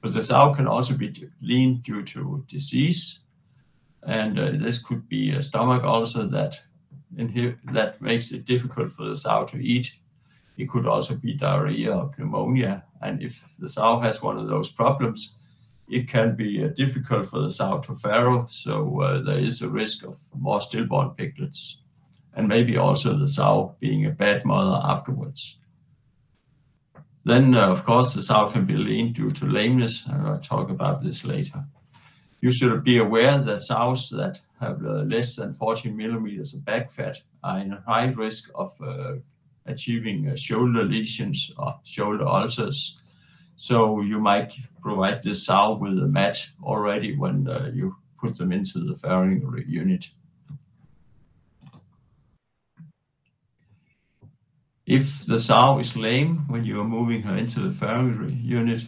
But 0.01 0.13
the 0.13 0.21
sow 0.21 0.53
can 0.53 0.67
also 0.67 0.97
be 0.97 1.29
lean 1.41 1.81
due 1.85 2.03
to 2.03 2.43
disease, 2.49 3.19
and 4.05 4.37
uh, 4.37 4.51
this 4.63 4.79
could 4.79 5.07
be 5.07 5.31
a 5.31 5.41
stomach 5.41 5.83
ulcer 5.83 6.27
that 6.27 6.61
that 7.17 8.01
makes 8.01 8.32
it 8.32 8.46
difficult 8.46 8.89
for 8.89 9.05
the 9.05 9.15
sow 9.15 9.46
to 9.46 9.58
eat. 9.58 9.91
It 10.58 10.70
could 10.70 10.86
also 10.86 11.15
be 11.15 11.34
diarrhea 11.34 11.96
or 11.96 12.12
pneumonia, 12.17 12.84
and 13.01 13.22
if 13.22 13.58
the 13.58 13.67
sow 13.67 14.00
has 14.00 14.22
one 14.22 14.38
of 14.38 14.48
those 14.48 14.72
problems, 14.72 15.36
it 15.89 16.08
can 16.08 16.36
be 16.36 16.63
uh, 16.63 16.70
difficult 16.70 17.25
for 17.25 17.41
the 17.41 17.50
sow 17.50 17.79
to 17.79 17.93
farrow, 17.93 18.46
so 18.50 19.01
uh, 19.01 19.22
there 19.22 19.39
is 19.39 19.62
a 19.62 19.70
risk 19.70 20.05
of 20.05 20.15
more 20.36 20.62
stillborn 20.62 21.12
piglets, 21.12 21.79
and 22.36 22.48
maybe 22.48 22.77
also 22.77 23.17
the 23.17 23.27
sow 23.27 23.75
being 23.79 24.05
a 24.05 24.12
bad 24.12 24.46
mother 24.46 24.79
afterwards. 24.84 25.58
Then, 27.25 27.55
uh, 27.55 27.70
of 27.70 27.86
course, 27.86 28.13
the 28.13 28.22
sow 28.22 28.50
can 28.50 28.65
be 28.65 28.75
lean 28.75 29.13
due 29.13 29.32
to 29.32 29.46
lameness, 29.46 30.08
I'll 30.10 30.39
talk 30.39 30.70
about 30.70 31.03
this 31.03 31.24
later. 31.24 31.65
You 32.41 32.51
should 32.51 32.84
be 32.84 32.98
aware 32.98 33.38
that 33.38 33.62
sows 33.62 34.10
that 34.10 34.41
have 34.63 34.84
uh, 34.84 35.03
less 35.03 35.36
than 35.36 35.53
40 35.53 35.91
millimeters 35.91 36.53
of 36.53 36.65
back 36.65 36.89
fat 36.89 37.17
are 37.43 37.60
in 37.60 37.72
high 37.72 38.12
risk 38.12 38.50
of 38.55 38.72
uh, 38.82 39.13
achieving 39.65 40.29
uh, 40.29 40.36
shoulder 40.36 40.84
lesions 40.84 41.51
or 41.58 41.79
shoulder 41.84 42.27
ulcers 42.27 43.00
so 43.55 44.01
you 44.01 44.20
might 44.20 44.53
provide 44.82 45.24
this 45.24 45.46
sow 45.46 45.77
with 45.77 45.98
a 46.00 46.08
mat 46.08 46.46
already 46.63 47.15
when 47.15 47.46
you 47.74 47.96
put 48.24 48.38
them 48.38 48.51
into 48.51 48.79
the 48.79 48.93
farrowing 48.93 49.41
unit. 49.67 50.10
If 54.86 55.25
the 55.25 55.39
sow 55.39 55.79
is 55.79 55.96
lame 55.96 56.46
when 56.48 56.65
you 56.65 56.82
are 56.82 56.88
moving 56.88 57.22
her 57.24 57.36
into 57.36 57.60
the 57.62 57.86
farrowing 57.86 58.43
unit, 58.43 58.86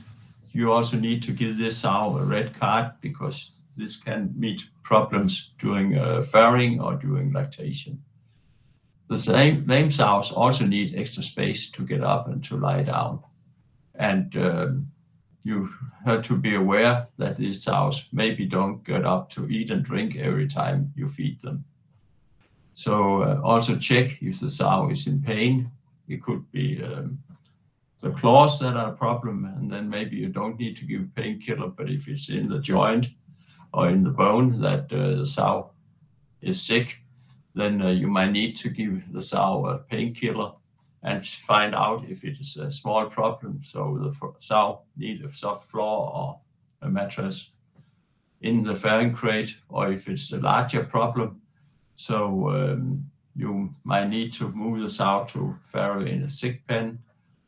you 0.51 0.71
also 0.71 0.97
need 0.97 1.23
to 1.23 1.31
give 1.31 1.57
this 1.57 1.77
sow 1.77 2.17
a 2.17 2.23
red 2.23 2.53
card 2.53 2.93
because 3.01 3.61
this 3.75 3.97
can 3.97 4.33
meet 4.37 4.63
problems 4.83 5.51
during 5.57 5.97
uh, 5.97 6.21
farrowing 6.21 6.81
or 6.81 6.95
during 6.95 7.33
lactation. 7.33 8.03
The 9.07 9.17
same 9.17 9.65
lame 9.67 9.91
sows 9.91 10.31
also 10.31 10.65
need 10.65 10.95
extra 10.95 11.23
space 11.23 11.69
to 11.71 11.83
get 11.83 12.03
up 12.03 12.27
and 12.27 12.43
to 12.45 12.57
lie 12.57 12.83
down 12.83 13.21
and 13.97 14.35
um, 14.37 14.91
you 15.43 15.69
have 16.05 16.23
to 16.23 16.35
be 16.35 16.55
aware 16.55 17.05
that 17.17 17.37
these 17.37 17.63
sows 17.63 18.07
maybe 18.11 18.45
don't 18.45 18.83
get 18.83 19.05
up 19.05 19.29
to 19.31 19.47
eat 19.49 19.71
and 19.71 19.83
drink 19.83 20.15
every 20.15 20.47
time 20.47 20.91
you 20.95 21.07
feed 21.07 21.39
them. 21.41 21.63
So 22.73 23.21
uh, 23.21 23.41
also 23.43 23.77
check 23.77 24.21
if 24.21 24.39
the 24.39 24.49
sow 24.49 24.89
is 24.89 25.07
in 25.07 25.21
pain. 25.21 25.71
It 26.07 26.21
could 26.21 26.51
be 26.51 26.83
um, 26.83 27.19
the 28.01 28.11
claws 28.11 28.59
that 28.59 28.75
are 28.75 28.89
a 28.89 28.95
problem, 28.95 29.45
and 29.45 29.71
then 29.71 29.89
maybe 29.89 30.17
you 30.17 30.29
don't 30.29 30.59
need 30.59 30.77
to 30.77 30.85
give 30.85 31.13
painkiller, 31.15 31.67
but 31.67 31.89
if 31.89 32.07
it's 32.07 32.29
in 32.29 32.49
the 32.49 32.59
joint 32.59 33.07
or 33.73 33.89
in 33.89 34.03
the 34.03 34.09
bone 34.09 34.61
that 34.61 34.91
uh, 34.91 35.15
the 35.15 35.25
sow 35.25 35.71
is 36.41 36.61
sick, 36.61 36.97
then 37.53 37.81
uh, 37.81 37.89
you 37.89 38.07
might 38.07 38.31
need 38.31 38.55
to 38.57 38.69
give 38.69 39.01
the 39.11 39.21
sow 39.21 39.65
a 39.67 39.77
painkiller 39.77 40.51
and 41.03 41.23
find 41.23 41.75
out 41.75 42.03
if 42.09 42.23
it 42.23 42.39
is 42.39 42.57
a 42.57 42.71
small 42.71 43.05
problem. 43.05 43.61
So 43.63 43.99
the 44.01 44.33
sow 44.39 44.81
need 44.97 45.23
a 45.23 45.29
soft 45.29 45.69
floor 45.69 46.11
or 46.13 46.39
a 46.81 46.89
mattress 46.89 47.51
in 48.41 48.63
the 48.63 48.73
farrowing 48.73 49.13
crate, 49.13 49.55
or 49.69 49.91
if 49.91 50.07
it's 50.07 50.31
a 50.31 50.37
larger 50.37 50.83
problem. 50.83 51.41
So 51.95 52.49
um, 52.49 53.09
you 53.35 53.73
might 53.83 54.09
need 54.09 54.33
to 54.33 54.49
move 54.49 54.81
the 54.81 54.89
sow 54.89 55.25
to 55.29 55.55
farrow 55.61 56.05
in 56.05 56.23
a 56.23 56.29
sick 56.29 56.65
pen, 56.67 56.99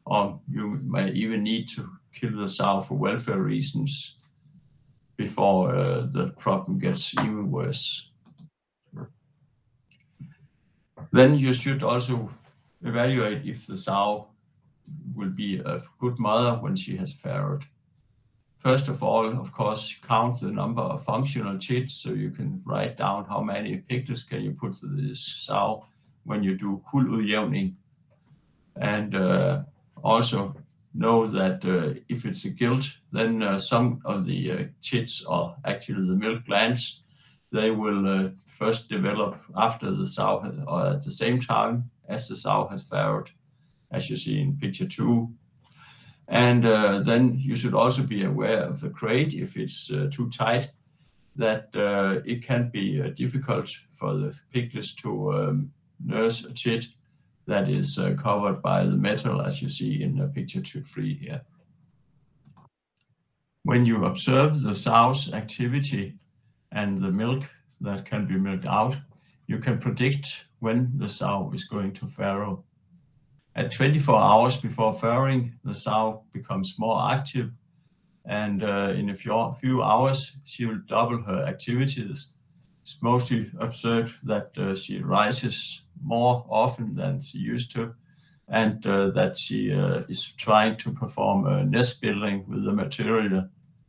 or 0.05 0.39
you 0.49 0.79
might 0.85 1.13
even 1.15 1.43
need 1.43 1.67
to 1.69 1.89
kill 2.13 2.37
the 2.37 2.47
sow 2.47 2.79
for 2.79 2.95
welfare 2.95 3.41
reasons 3.41 4.16
before 5.17 5.75
uh, 5.75 6.05
the 6.11 6.27
problem 6.37 6.77
gets 6.77 7.13
even 7.15 7.51
worse. 7.51 8.11
Then 11.11 11.37
you 11.37 11.53
should 11.53 11.83
also 11.83 12.29
evaluate 12.83 13.45
if 13.45 13.65
the 13.65 13.77
sow 13.77 14.27
will 15.15 15.29
be 15.29 15.59
a 15.59 15.79
good 15.99 16.19
mother 16.19 16.57
when 16.61 16.75
she 16.75 16.95
has 16.97 17.13
farrowed. 17.13 17.63
First 18.57 18.87
of 18.87 19.03
all, 19.03 19.39
of 19.39 19.51
course, 19.51 19.95
count 20.07 20.39
the 20.41 20.51
number 20.51 20.81
of 20.81 21.03
functional 21.03 21.57
teats 21.57 21.95
so 21.95 22.09
you 22.13 22.31
can 22.31 22.59
write 22.65 22.97
down 22.97 23.25
how 23.25 23.41
many 23.41 23.77
piglets 23.77 24.23
can 24.23 24.41
you 24.41 24.51
put 24.51 24.79
to 24.79 24.87
this 24.87 25.19
sow 25.45 25.85
when 26.23 26.43
you 26.43 26.57
do 26.57 26.81
kuldudjævning. 26.91 27.75
And 28.75 29.15
uh, 29.15 29.63
also 30.03 30.55
know 30.97 31.27
that 31.27 31.63
uh, 31.65 31.99
if 32.09 32.25
it's 32.25 32.45
a 32.45 32.49
gilt, 32.49 32.85
then 33.11 33.43
uh, 33.43 33.59
some 33.59 34.01
of 34.05 34.25
the 34.25 34.51
uh, 34.51 34.63
teats 34.81 35.23
or 35.23 35.55
actually 35.63 36.07
the 36.07 36.15
milk 36.15 36.45
glands, 36.45 37.03
they 37.51 37.71
will 37.71 38.07
uh, 38.07 38.29
first 38.47 38.89
develop 38.89 39.39
after 39.55 39.91
the 39.91 40.07
sow 40.07 40.43
or 40.67 40.87
at 40.87 41.03
the 41.03 41.11
same 41.11 41.39
time 41.39 41.89
as 42.07 42.27
the 42.27 42.35
sow 42.35 42.67
has 42.69 42.89
farrowed, 42.89 43.29
as 43.91 44.09
you 44.09 44.17
see 44.17 44.39
in 44.39 44.57
picture 44.57 44.87
two. 44.87 45.33
And 46.27 46.65
uh, 46.65 46.99
then 46.99 47.37
you 47.39 47.55
should 47.55 47.73
also 47.73 48.03
be 48.03 48.23
aware 48.23 48.63
of 48.63 48.81
the 48.81 48.89
crate 48.89 49.33
if 49.33 49.55
it's 49.55 49.89
uh, 49.91 50.09
too 50.11 50.29
tight, 50.29 50.71
that 51.35 51.69
uh, 51.75 52.21
it 52.25 52.43
can 52.43 52.69
be 52.69 53.01
uh, 53.01 53.09
difficult 53.09 53.69
for 53.89 54.17
the 54.17 54.37
piglets 54.51 54.93
to 54.95 55.33
um, 55.33 55.71
nurse 56.03 56.43
a 56.43 56.53
teat 56.53 56.87
that 57.47 57.69
is 57.69 57.97
uh, 57.97 58.13
covered 58.21 58.61
by 58.61 58.83
the 58.83 58.97
metal, 58.97 59.41
as 59.41 59.61
you 59.61 59.69
see 59.69 60.03
in 60.03 60.19
uh, 60.19 60.27
picture 60.27 60.61
two, 60.61 60.81
three 60.81 61.15
here. 61.15 61.41
When 63.63 63.85
you 63.85 64.05
observe 64.05 64.61
the 64.61 64.73
sow's 64.73 65.33
activity 65.33 66.15
and 66.71 67.01
the 67.01 67.11
milk 67.11 67.49
that 67.81 68.05
can 68.05 68.27
be 68.27 68.37
milked 68.37 68.65
out, 68.65 68.97
you 69.47 69.59
can 69.59 69.79
predict 69.79 70.47
when 70.59 70.91
the 70.97 71.07
sow 71.07 71.51
is 71.53 71.65
going 71.65 71.93
to 71.93 72.05
farrow. 72.05 72.63
At 73.55 73.71
24 73.71 74.15
hours 74.19 74.57
before 74.57 74.93
farrowing, 74.93 75.53
the 75.63 75.73
sow 75.73 76.23
becomes 76.33 76.75
more 76.77 77.09
active, 77.11 77.51
and 78.25 78.61
uh, 78.61 78.93
in 78.95 79.09
a 79.09 79.15
few, 79.15 79.51
few, 79.59 79.81
hours, 79.81 80.33
she 80.43 80.65
will 80.65 80.81
double 80.85 81.21
her 81.23 81.45
activities. 81.45 82.27
It's 82.81 82.97
mostly 83.01 83.49
observed 83.59 84.27
that 84.27 84.57
uh, 84.57 84.75
she 84.75 84.99
rises 84.99 85.81
more 86.01 86.45
often 86.49 86.95
than 86.95 87.19
she 87.21 87.37
used 87.37 87.71
to, 87.71 87.93
and 88.47 88.85
uh, 88.85 89.09
that 89.11 89.37
she 89.37 89.73
uh, 89.73 90.03
is 90.07 90.31
trying 90.37 90.77
to 90.77 90.91
perform 90.91 91.45
a 91.47 91.63
nest 91.65 92.01
building 92.01 92.45
with 92.47 92.63
the 92.63 92.73
material 92.73 93.47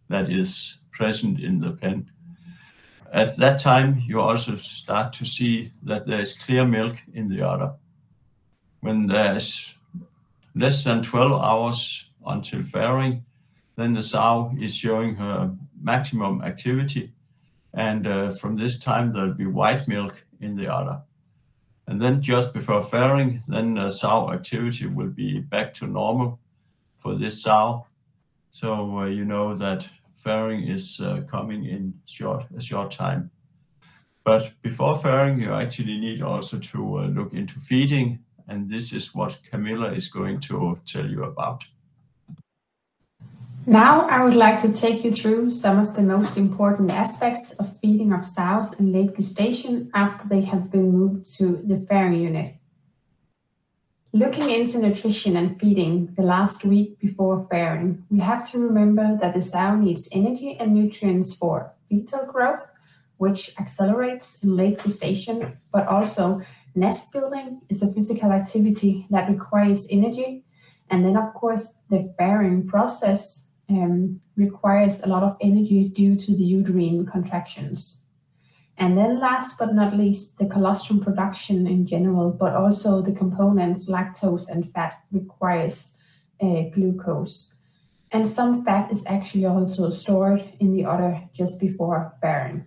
that 0.09 0.31
is 0.31 0.79
present 0.91 1.41
in 1.41 1.61
the 1.61 1.73
pen. 1.73 2.11
At 3.13 3.37
that 3.37 3.61
time, 3.61 4.03
you 4.07 4.21
also 4.21 4.57
start 4.57 5.13
to 5.15 5.25
see 5.25 5.73
that 5.85 6.07
there 6.07 6.21
is 6.21 6.35
clear 6.35 6.67
milk 6.67 6.97
in 7.15 7.29
the 7.29 7.43
udder. 7.43 7.75
When 8.81 9.07
there's 9.07 9.75
less 10.55 10.85
than 10.85 11.03
12 11.03 11.43
hours 11.43 12.11
until 12.27 12.61
farrowing, 12.61 13.23
then 13.77 13.95
the 13.95 14.03
sow 14.03 14.53
is 14.61 14.77
showing 14.77 15.15
her 15.17 15.57
maximum 15.81 16.43
activity. 16.43 17.13
And 17.73 18.07
uh, 18.07 18.31
from 18.31 18.57
this 18.57 18.79
time, 18.79 19.13
there'll 19.13 19.35
be 19.35 19.47
white 19.47 19.87
milk 19.89 20.25
in 20.41 20.57
the 20.57 20.67
udder. 20.67 21.03
And 21.89 21.99
then 21.99 22.21
just 22.21 22.53
before 22.53 22.83
farrowing, 22.83 23.41
then 23.49 23.75
the 23.75 23.89
sow 23.89 24.31
activity 24.31 24.87
will 24.87 25.09
be 25.09 25.41
back 25.41 25.73
to 25.75 25.87
normal 25.87 26.39
for 26.97 27.15
this 27.15 27.43
sow. 27.43 27.87
So 28.51 28.99
uh, 28.99 29.07
you 29.07 29.25
know 29.25 29.55
that 29.55 29.89
farrowing 30.23 30.69
is 30.69 31.01
uh, 31.01 31.23
coming 31.31 31.65
in 31.65 31.95
short 32.05 32.45
a 32.55 32.61
short 32.61 32.91
time. 32.91 33.31
But 34.23 34.53
before 34.61 34.97
farrowing, 34.97 35.41
you 35.41 35.55
actually 35.55 35.99
need 35.99 36.21
also 36.21 36.59
to 36.59 36.99
uh, 36.99 37.07
look 37.07 37.33
into 37.33 37.59
feeding, 37.59 38.19
and 38.49 38.69
this 38.69 38.93
is 38.93 39.15
what 39.15 39.39
Camilla 39.51 39.91
is 39.91 40.09
going 40.09 40.41
to 40.41 40.79
tell 40.85 41.09
you 41.09 41.25
about. 41.25 41.65
Now 43.69 44.09
I 44.09 44.25
would 44.25 44.35
like 44.35 44.63
to 44.63 44.73
take 44.73 45.05
you 45.05 45.11
through 45.11 45.51
some 45.51 45.79
of 45.79 45.95
the 45.95 46.01
most 46.01 46.39
important 46.39 46.91
aspects 46.91 47.53
of 47.53 47.79
feeding 47.81 48.15
of 48.15 48.25
sows 48.25 48.73
in 48.73 48.93
late 48.93 49.15
gestation 49.15 49.91
after 49.93 50.27
they 50.27 50.41
have 50.41 50.71
been 50.71 50.91
moved 50.91 51.31
to 51.37 51.63
the 51.63 51.75
farrowing 51.75 52.23
unit. 52.23 52.55
Looking 54.15 54.49
into 54.49 54.79
nutrition 54.79 55.37
and 55.37 55.61
feeding 55.61 56.15
the 56.17 56.23
last 56.23 56.65
week 56.65 56.99
before 56.99 57.47
fairing, 57.51 58.05
we 58.09 58.21
have 58.21 58.51
to 58.53 58.59
remember 58.59 59.19
that 59.21 59.35
the 59.35 59.43
sow 59.43 59.77
needs 59.77 60.09
energy 60.13 60.57
and 60.59 60.73
nutrients 60.73 61.35
for 61.35 61.75
fetal 61.91 62.25
growth, 62.25 62.71
which 63.19 63.53
accelerates 63.61 64.43
in 64.43 64.57
late 64.57 64.83
gestation, 64.83 65.59
but 65.71 65.87
also 65.87 66.41
nest 66.75 67.13
building 67.13 67.61
is 67.69 67.83
a 67.83 67.93
physical 67.93 68.33
activity 68.33 69.07
that 69.11 69.29
requires 69.29 69.87
energy. 69.91 70.45
And 70.89 71.05
then, 71.05 71.19
of 71.19 71.35
course, 71.35 71.75
the 71.91 72.15
fairing 72.17 72.67
process 72.67 73.48
um, 73.69 74.21
requires 74.37 75.03
a 75.03 75.09
lot 75.09 75.23
of 75.23 75.37
energy 75.41 75.89
due 75.89 76.17
to 76.17 76.35
the 76.35 76.45
uterine 76.45 77.07
contractions. 77.07 78.05
And 78.77 78.97
then 78.97 79.19
last 79.19 79.59
but 79.59 79.75
not 79.75 79.97
least, 79.97 80.39
the 80.39 80.47
colostrum 80.47 81.01
production 81.01 81.67
in 81.67 81.85
general, 81.85 82.31
but 82.31 82.55
also 82.55 83.03
the 83.03 83.13
components 83.13 83.89
lactose 83.89 84.49
and 84.49 84.71
fat 84.73 85.03
requires 85.11 85.95
uh, 86.41 86.63
glucose. 86.73 87.53
And 88.11 88.27
some 88.27 88.65
fat 88.65 88.91
is 88.93 89.05
actually 89.07 89.45
also 89.45 89.91
stored 89.91 90.53
in 90.61 90.73
the 90.73 90.85
udder 90.87 91.23
just 91.33 91.61
before 91.61 92.13
fairing. 92.21 92.67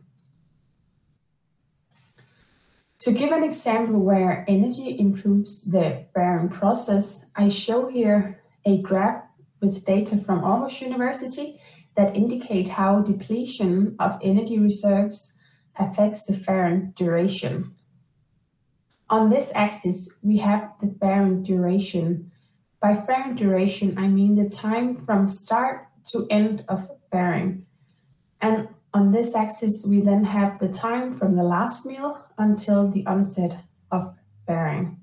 To 3.00 3.12
give 3.12 3.31
an 3.31 3.43
example 3.43 4.00
where 4.00 4.46
energy 4.48 5.00
improves 5.00 5.63
the 5.63 6.05
fairing 6.13 6.50
process, 6.50 7.25
I 7.36 7.48
show 7.50 7.88
here 7.88 8.39
a 8.63 8.79
graph 8.81 9.24
with 9.62 9.86
data 9.86 10.18
from 10.18 10.41
Aarhus 10.41 10.82
University 10.82 11.62
that 11.96 12.15
indicate 12.15 12.70
how 12.70 13.01
depletion 13.01 13.96
of 14.00 14.20
energy 14.22 14.58
reserves 14.58 15.38
affects 15.77 16.25
the 16.25 16.34
fairing 16.34 16.94
duration. 16.96 17.75
On 19.10 19.30
this 19.30 19.51
axis, 19.53 20.10
we 20.22 20.38
have 20.38 20.72
the 20.80 20.96
fairing 21.00 21.44
duration. 21.44 22.32
By 22.82 22.96
fairing 22.96 23.36
duration, 23.36 23.98
I 23.98 24.08
mean 24.08 24.36
the 24.36 24.50
time 24.50 24.96
from 24.96 25.27
start 25.27 25.88
to 26.12 26.27
end 26.30 26.63
of 26.68 26.89
fairing. 27.12 27.65
And 28.39 28.70
on 28.94 29.12
this 29.12 29.36
axis, 29.36 29.86
we 29.86 30.01
then 30.01 30.24
have 30.24 30.60
the 30.60 30.70
time 30.70 31.13
from 31.13 31.36
the 31.36 31.44
last 31.44 31.86
meal 31.86 32.25
until 32.38 32.89
the 32.89 33.06
onset 33.06 33.60
of 33.91 34.15
fairing. 34.48 35.01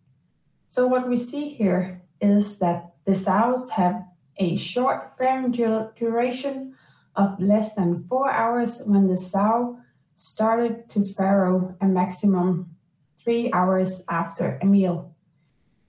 So 0.66 0.86
what 0.86 1.08
we 1.08 1.16
see 1.16 1.50
here 1.50 2.02
is 2.20 2.58
that 2.58 2.94
the 3.04 3.14
sows 3.14 3.70
have 3.70 4.04
a 4.38 4.56
short 4.56 5.16
fairing 5.16 5.50
duration 5.50 6.74
of 7.16 7.40
less 7.40 7.74
than 7.74 8.02
four 8.04 8.30
hours 8.30 8.82
when 8.86 9.08
the 9.08 9.16
sow 9.16 9.78
started 10.14 10.88
to 10.90 11.04
farrow 11.04 11.76
a 11.80 11.86
maximum 11.86 12.76
three 13.18 13.52
hours 13.52 14.04
after 14.08 14.58
a 14.62 14.66
meal. 14.66 15.14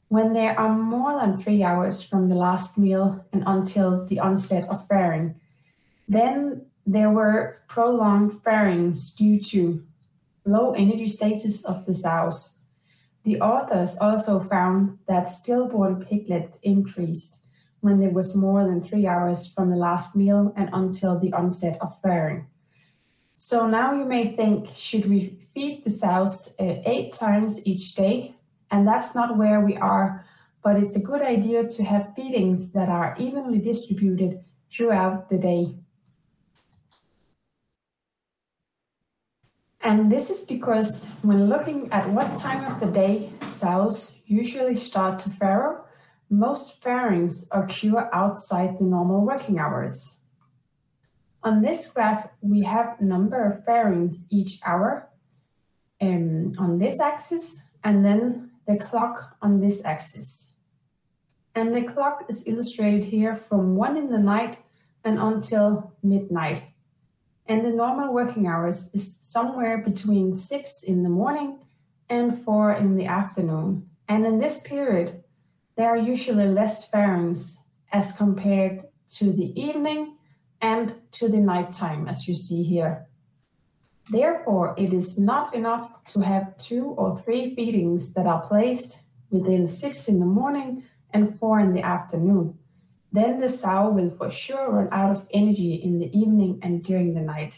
When 0.07 0.33
there 0.33 0.59
are 0.59 0.75
more 0.75 1.19
than 1.19 1.37
three 1.37 1.63
hours 1.63 2.01
from 2.01 2.29
the 2.29 2.35
last 2.35 2.77
meal 2.77 3.23
and 3.31 3.43
until 3.45 4.05
the 4.05 4.19
onset 4.19 4.67
of 4.67 4.87
farrowing, 4.87 5.35
then 6.07 6.65
there 6.85 7.11
were 7.11 7.61
prolonged 7.67 8.43
farrowings 8.43 9.15
due 9.15 9.39
to 9.39 9.83
low 10.45 10.73
energy 10.73 11.07
status 11.07 11.63
of 11.63 11.85
the 11.85 11.93
sows. 11.93 12.57
The 13.23 13.39
authors 13.39 13.97
also 13.97 14.39
found 14.39 14.97
that 15.07 15.29
stillborn 15.29 16.05
piglets 16.05 16.57
increased 16.63 17.37
when 17.81 17.99
there 17.99 18.09
was 18.09 18.35
more 18.35 18.65
than 18.65 18.81
three 18.81 19.07
hours 19.07 19.47
from 19.47 19.69
the 19.69 19.75
last 19.75 20.15
meal 20.15 20.53
and 20.55 20.69
until 20.73 21.17
the 21.17 21.33
onset 21.33 21.77
of 21.81 22.01
farrowing. 22.01 22.45
So 23.35 23.67
now 23.67 23.93
you 23.93 24.03
may 24.03 24.35
think, 24.35 24.69
should 24.75 25.09
we 25.09 25.39
feed 25.53 25.85
the 25.85 25.89
sows 25.89 26.55
uh, 26.59 26.81
eight 26.85 27.13
times 27.13 27.65
each 27.65 27.95
day? 27.95 28.35
And 28.69 28.87
that's 28.87 29.15
not 29.15 29.37
where 29.37 29.61
we 29.61 29.77
are, 29.77 30.25
but 30.61 30.75
it's 30.75 30.95
a 30.95 30.99
good 30.99 31.21
idea 31.21 31.67
to 31.67 31.83
have 31.83 32.13
feedings 32.15 32.73
that 32.73 32.89
are 32.89 33.15
evenly 33.17 33.59
distributed 33.59 34.43
throughout 34.69 35.29
the 35.29 35.37
day. 35.37 35.75
And 39.81 40.11
this 40.11 40.29
is 40.29 40.43
because 40.43 41.05
when 41.21 41.47
looking 41.47 41.89
at 41.91 42.11
what 42.11 42.35
time 42.35 42.69
of 42.69 42.81
the 42.81 42.87
day 42.87 43.29
sows 43.47 44.17
usually 44.25 44.75
start 44.75 45.17
to 45.19 45.29
farrow, 45.29 45.85
most 46.29 46.81
farrowings 46.81 47.45
occur 47.51 48.09
outside 48.13 48.77
the 48.77 48.85
normal 48.85 49.25
working 49.25 49.59
hours. 49.59 50.17
On 51.41 51.61
this 51.61 51.89
graph, 51.91 52.29
we 52.41 52.63
have 52.63 52.99
number 53.01 53.45
of 53.45 53.65
farrowings 53.65 54.25
each 54.29 54.59
hour 54.65 55.09
um, 56.01 56.53
on 56.59 56.79
this 56.79 56.99
axis, 56.99 57.61
and 57.83 58.05
then 58.05 58.51
the 58.67 58.77
clock 58.77 59.37
on 59.41 59.61
this 59.61 59.83
axis. 59.85 60.53
And 61.55 61.75
the 61.75 61.81
clock 61.81 62.25
is 62.29 62.43
illustrated 62.45 63.05
here 63.05 63.35
from 63.35 63.75
1 63.75 63.97
in 63.97 64.11
the 64.11 64.19
night 64.19 64.59
and 65.03 65.17
until 65.17 65.93
midnight. 66.03 66.63
And 67.47 67.65
the 67.65 67.71
normal 67.71 68.13
working 68.13 68.45
hours 68.45 68.91
is 68.93 69.17
somewhere 69.19 69.79
between 69.79 70.33
6 70.33 70.83
in 70.83 71.03
the 71.03 71.09
morning 71.09 71.59
and 72.09 72.43
4 72.43 72.73
in 72.73 72.95
the 72.95 73.05
afternoon. 73.05 73.89
And 74.07 74.25
in 74.25 74.39
this 74.39 74.61
period, 74.61 75.23
there 75.79 75.87
are 75.87 76.09
usually 76.13 76.45
less 76.45 76.85
farrowings 76.89 77.55
as 77.93 78.11
compared 78.11 78.83
to 79.07 79.31
the 79.31 79.57
evening 79.57 80.17
and 80.61 80.93
to 81.09 81.29
the 81.29 81.37
nighttime, 81.37 82.05
as 82.05 82.27
you 82.27 82.33
see 82.33 82.63
here. 82.63 83.07
Therefore, 84.11 84.75
it 84.77 84.91
is 84.91 85.17
not 85.17 85.55
enough 85.55 86.03
to 86.11 86.19
have 86.19 86.57
two 86.57 86.83
or 86.83 87.17
three 87.17 87.55
feedings 87.55 88.13
that 88.15 88.27
are 88.27 88.45
placed 88.45 89.03
within 89.29 89.67
six 89.67 90.09
in 90.09 90.19
the 90.19 90.25
morning 90.25 90.83
and 91.13 91.39
four 91.39 91.61
in 91.61 91.71
the 91.73 91.81
afternoon. 91.81 92.59
Then 93.13 93.39
the 93.39 93.47
sow 93.47 93.89
will 93.89 94.09
for 94.09 94.29
sure 94.29 94.69
run 94.69 94.89
out 94.91 95.15
of 95.15 95.29
energy 95.33 95.75
in 95.75 95.99
the 95.99 96.11
evening 96.13 96.59
and 96.61 96.83
during 96.83 97.13
the 97.13 97.21
night. 97.21 97.57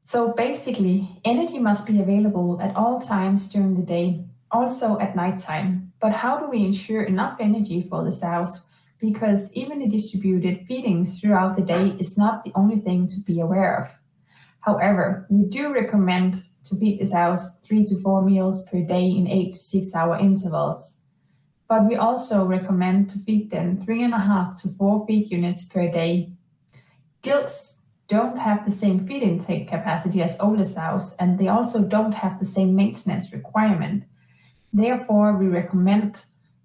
So 0.00 0.32
basically, 0.32 1.20
energy 1.24 1.60
must 1.60 1.86
be 1.86 2.00
available 2.00 2.60
at 2.60 2.74
all 2.74 2.98
times 3.00 3.48
during 3.48 3.76
the 3.76 3.86
day, 3.86 4.24
also 4.50 4.98
at 4.98 5.16
nighttime. 5.16 5.92
But 6.00 6.12
how 6.12 6.38
do 6.38 6.48
we 6.48 6.64
ensure 6.64 7.02
enough 7.02 7.38
energy 7.40 7.86
for 7.88 8.04
the 8.04 8.12
sows? 8.12 8.66
because 9.04 9.52
evenly 9.52 9.86
distributed 9.86 10.66
feedings 10.66 11.20
throughout 11.20 11.56
the 11.56 11.62
day 11.62 11.94
is 11.98 12.16
not 12.16 12.42
the 12.42 12.52
only 12.54 12.78
thing 12.80 13.06
to 13.06 13.20
be 13.20 13.40
aware 13.40 13.82
of. 13.82 13.88
However, 14.60 15.26
we 15.28 15.44
do 15.44 15.72
recommend 15.72 16.42
to 16.64 16.76
feed 16.76 16.98
the 16.98 17.04
sows 17.04 17.58
three 17.62 17.84
to 17.84 18.00
four 18.00 18.24
meals 18.24 18.66
per 18.68 18.80
day 18.80 19.06
in 19.06 19.28
eight 19.28 19.52
to 19.52 19.58
six 19.58 19.94
hour 19.94 20.18
intervals. 20.18 21.00
But 21.68 21.86
we 21.86 21.96
also 21.96 22.44
recommend 22.44 23.10
to 23.10 23.18
feed 23.18 23.50
them 23.50 23.82
three 23.82 24.02
and 24.02 24.14
a 24.14 24.18
half 24.18 24.60
to 24.62 24.68
four 24.68 25.06
feed 25.06 25.30
units 25.30 25.66
per 25.66 25.90
day. 25.90 26.32
Gilts 27.20 27.84
don't 28.08 28.38
have 28.38 28.64
the 28.64 28.70
same 28.70 29.06
feed 29.06 29.22
intake 29.22 29.68
capacity 29.68 30.22
as 30.22 30.40
older 30.40 30.64
sows, 30.64 31.14
and 31.18 31.38
they 31.38 31.48
also 31.48 31.82
don't 31.82 32.12
have 32.12 32.38
the 32.38 32.44
same 32.44 32.74
maintenance 32.74 33.32
requirement. 33.32 34.04
Therefore, 34.74 35.36
we 35.36 35.46
recommend 35.46 36.24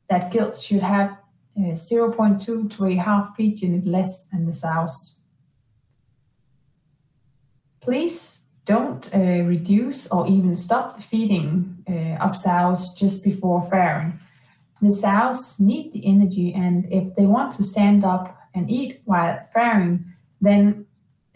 that 0.10 0.32
gilts 0.32 0.64
should 0.64 0.82
have 0.82 1.12
uh, 1.56 1.76
0.2 1.76 2.70
to 2.76 2.86
a 2.88 2.96
half 2.96 3.36
feed 3.36 3.62
unit 3.62 3.86
less 3.86 4.26
than 4.32 4.46
the 4.46 4.52
sows. 4.52 5.18
Please 7.82 8.48
don't 8.66 9.08
uh, 9.14 9.44
reduce 9.44 10.08
or 10.08 10.28
even 10.28 10.56
stop 10.56 10.98
the 10.98 11.04
feeding 11.04 11.84
uh, 11.88 12.24
of 12.26 12.36
sows 12.36 12.94
just 12.94 13.24
before 13.24 13.62
fairing. 13.70 14.20
The 14.82 14.92
sows 14.92 15.60
need 15.60 15.94
the 15.94 16.04
energy, 16.06 16.52
and 16.54 16.92
if 16.92 17.16
they 17.16 17.28
want 17.28 17.52
to 17.54 17.64
stand 17.64 18.04
up 18.04 18.36
and 18.56 18.72
eat 18.72 19.02
while 19.06 19.40
fairing, 19.54 20.06
then 20.42 20.88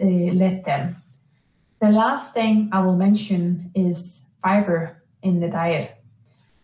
uh, 0.02 0.06
let 0.06 0.66
them. 0.66 1.04
The 1.80 1.90
last 1.90 2.34
thing 2.34 2.70
I 2.72 2.80
will 2.80 2.96
mention 2.96 3.72
is 3.76 4.24
fiber 4.42 5.04
in 5.22 5.40
the 5.40 5.50
diet. 5.50 6.03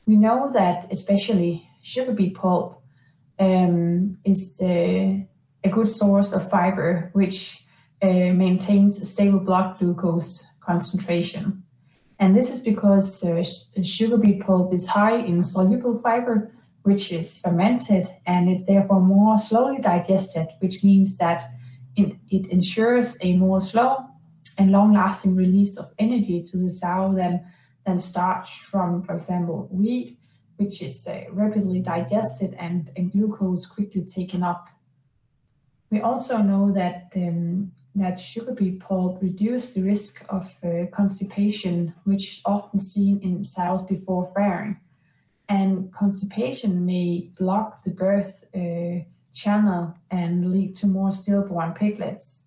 We 0.10 0.16
know 0.16 0.50
that 0.54 0.88
especially 0.90 1.70
sugar 1.84 2.14
beet 2.14 2.34
pulp 2.34 2.82
um, 3.38 4.18
is 4.26 4.60
uh, 4.60 4.66
a 5.64 5.70
good 5.70 5.88
source 5.88 6.34
of 6.34 6.50
fiber, 6.50 7.12
which 7.14 7.64
uh, 8.02 8.34
maintains 8.34 9.00
a 9.00 9.06
stable 9.06 9.40
blood 9.40 9.78
glucose 9.78 10.48
concentration. 10.62 11.62
And 12.18 12.36
this 12.36 12.52
is 12.52 12.64
because 12.64 13.24
uh, 13.24 13.44
sugar 13.84 14.18
beet 14.18 14.42
pulp 14.42 14.74
is 14.74 14.88
high 14.88 15.18
in 15.18 15.44
soluble 15.44 16.00
fiber, 16.00 16.56
which 16.82 17.12
is 17.12 17.38
fermented 17.38 18.08
and 18.26 18.50
it's 18.50 18.66
therefore 18.66 19.02
more 19.02 19.38
slowly 19.38 19.78
digested, 19.78 20.48
which 20.58 20.84
means 20.84 21.18
that 21.18 21.52
it, 21.96 22.16
it 22.32 22.48
ensures 22.48 23.16
a 23.22 23.38
more 23.38 23.62
slow 23.62 24.08
and 24.58 24.72
long 24.72 24.92
lasting 24.92 25.36
release 25.36 25.78
of 25.78 25.94
energy 26.00 26.42
to 26.50 26.58
the 26.58 26.72
sow 26.72 27.14
than, 27.14 27.46
than 27.86 27.98
starch 27.98 28.62
from, 28.62 29.02
for 29.04 29.14
example, 29.14 29.68
wheat 29.72 30.20
which 30.60 30.82
is 30.82 31.08
uh, 31.08 31.24
rapidly 31.32 31.80
digested 31.80 32.54
and, 32.60 32.92
and 32.98 33.14
glucose 33.14 33.66
quickly 33.66 34.04
taken 34.04 34.44
up. 34.44 34.68
We 35.90 36.02
also 36.02 36.40
know 36.40 36.74
that 36.74 37.14
um, 37.16 37.72
that 37.96 38.20
sugar 38.20 38.54
beet 38.54 38.82
pulp 38.82 39.22
reduce 39.22 39.74
the 39.74 39.84
risk 39.84 40.24
of 40.28 40.54
uh, 40.64 40.86
constipation, 40.92 41.94
which 42.04 42.30
is 42.34 42.42
often 42.46 42.78
seen 42.78 43.22
in 43.22 43.46
sows 43.46 43.86
before 43.86 44.32
fairing. 44.36 44.80
and 45.48 45.92
constipation 45.92 46.86
may 46.86 47.32
block 47.40 47.84
the 47.84 47.90
birth 47.90 48.44
uh, 48.54 49.04
channel 49.34 49.94
and 50.12 50.52
lead 50.52 50.76
to 50.76 50.88
more 50.88 51.12
stillborn 51.12 51.74
piglets. 51.74 52.44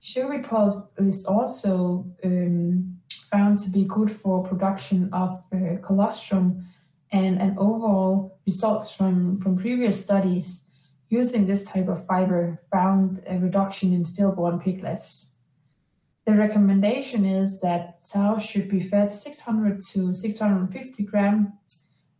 Sugar 0.00 0.38
beet 0.38 0.48
pulp 0.48 0.92
is 0.98 1.26
also 1.26 2.06
um, 2.24 3.01
found 3.30 3.58
to 3.60 3.70
be 3.70 3.84
good 3.84 4.10
for 4.10 4.46
production 4.46 5.08
of 5.12 5.42
uh, 5.52 5.76
colostrum 5.82 6.66
and, 7.10 7.40
and 7.40 7.58
overall 7.58 8.38
results 8.46 8.94
from, 8.94 9.38
from 9.38 9.56
previous 9.56 10.02
studies 10.02 10.64
using 11.08 11.46
this 11.46 11.64
type 11.64 11.88
of 11.88 12.06
fiber 12.06 12.58
found 12.72 13.22
a 13.28 13.38
reduction 13.38 13.92
in 13.92 14.02
stillborn 14.02 14.58
piglets. 14.58 15.32
The 16.24 16.34
recommendation 16.34 17.26
is 17.26 17.60
that 17.60 17.98
sows 18.00 18.44
should 18.44 18.68
be 18.70 18.82
fed 18.82 19.12
600 19.12 19.82
to 19.92 20.14
650 20.14 21.04
grams 21.04 21.48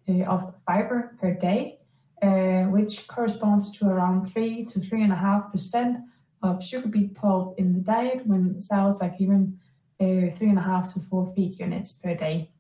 uh, 0.09 0.25
of 0.25 0.61
fiber 0.67 1.17
per 1.21 1.35
day, 1.35 1.79
uh, 2.21 2.65
which 2.65 3.07
corresponds 3.07 3.71
to 3.79 3.89
around 3.89 4.31
3 4.33 4.65
to 4.67 4.79
3.5% 4.81 6.03
of 6.43 6.63
sugar 6.63 6.89
beet 6.89 7.15
pulp 7.15 7.59
in 7.59 7.73
the 7.73 7.81
diet 7.81 8.27
when 8.27 8.59
sows 8.59 9.01
are 9.01 9.15
given 9.19 9.59
uh, 10.03 10.31
3.5 10.31 10.95
to 10.95 11.01
4 11.01 11.33
feed 11.35 11.59
units 11.59 11.93
per 11.93 12.15
day. 12.15 12.51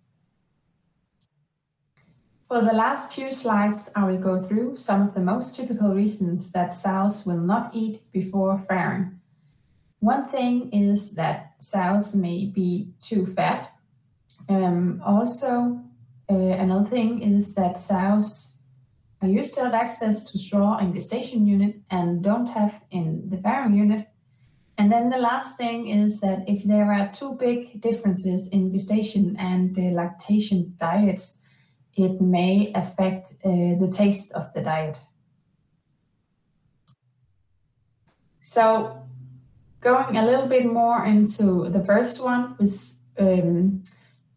For 2.49 2.61
the 2.61 2.75
last 2.75 3.15
few 3.15 3.33
slides, 3.33 3.91
I 3.97 4.05
will 4.05 4.19
go 4.19 4.39
through 4.39 4.77
some 4.77 5.09
of 5.09 5.15
the 5.15 5.21
most 5.21 5.57
typical 5.57 5.95
reasons 5.95 6.53
that 6.53 6.75
sows 6.75 7.25
will 7.25 7.41
not 7.41 7.75
eat 7.75 8.03
before 8.13 8.59
farrowing. 8.59 9.15
One 10.01 10.29
thing 10.29 10.71
is 10.71 11.15
that 11.15 11.55
sows 11.59 12.15
may 12.15 12.47
be 12.47 12.93
too 13.01 13.25
fat. 13.25 13.73
Um, 14.49 15.01
also, 15.03 15.81
uh, 16.31 16.35
another 16.35 16.91
thing 16.91 17.23
is 17.23 17.55
that 17.55 17.81
sows 17.81 18.53
are 19.23 19.29
used 19.29 19.55
to 19.55 19.63
have 19.63 19.75
access 19.75 20.31
to 20.31 20.39
straw 20.39 20.79
in 20.79 20.93
the 20.93 21.01
station 21.01 21.47
unit 21.47 21.77
and 21.91 22.23
don't 22.23 22.49
have 22.49 22.83
in 22.91 23.31
the 23.31 23.37
farrowing 23.37 23.77
unit. 23.79 24.09
And 24.79 24.91
then 24.91 25.11
the 25.11 25.19
last 25.19 25.57
thing 25.57 25.89
is 25.89 26.21
that 26.21 26.49
if 26.49 26.65
there 26.65 26.93
are 26.93 27.11
two 27.11 27.35
big 27.35 27.81
differences 27.81 28.49
in 28.49 28.73
gestation 28.73 29.37
and 29.39 29.75
the 29.75 29.91
lactation 29.91 30.75
diets, 30.79 31.43
it 31.95 32.21
may 32.21 32.73
affect 32.75 33.35
uh, 33.45 33.77
the 33.79 33.93
taste 33.95 34.33
of 34.33 34.53
the 34.55 34.63
diet. 34.63 34.99
So, 38.39 39.03
going 39.81 40.17
a 40.17 40.25
little 40.25 40.47
bit 40.47 40.67
more 40.67 41.05
into 41.05 41.69
the 41.69 41.85
first 41.85 42.23
one, 42.23 42.57
with 42.59 43.03
um, 43.19 43.85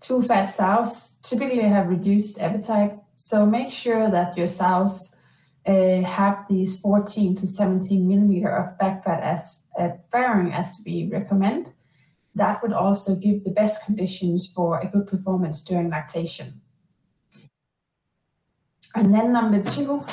too 0.02 0.22
fat 0.22 0.46
sows 0.46 1.20
typically 1.24 1.64
have 1.64 1.88
reduced 1.88 2.40
appetite. 2.42 2.98
So, 3.16 3.46
make 3.46 3.72
sure 3.72 4.12
that 4.12 4.38
your 4.38 4.48
sows 4.48 5.15
uh, 5.68 6.02
have 6.02 6.46
these 6.50 6.80
14 6.80 7.36
to 7.36 7.48
17 7.48 8.08
millimeter 8.08 8.50
of 8.50 8.78
back 8.78 9.04
fat 9.04 9.24
as 9.24 9.66
at 9.78 10.10
farrowing 10.12 10.54
as 10.54 10.82
we 10.86 11.10
recommend. 11.12 11.72
That 12.36 12.62
would 12.62 12.74
also 12.74 13.16
give 13.16 13.44
the 13.44 13.52
best 13.52 13.86
conditions 13.86 14.52
for 14.54 14.80
a 14.80 14.88
good 14.88 15.08
performance 15.08 15.64
during 15.64 15.90
lactation. 15.90 16.62
And 18.94 19.14
then 19.14 19.34
number 19.34 19.62
two, 19.64 20.06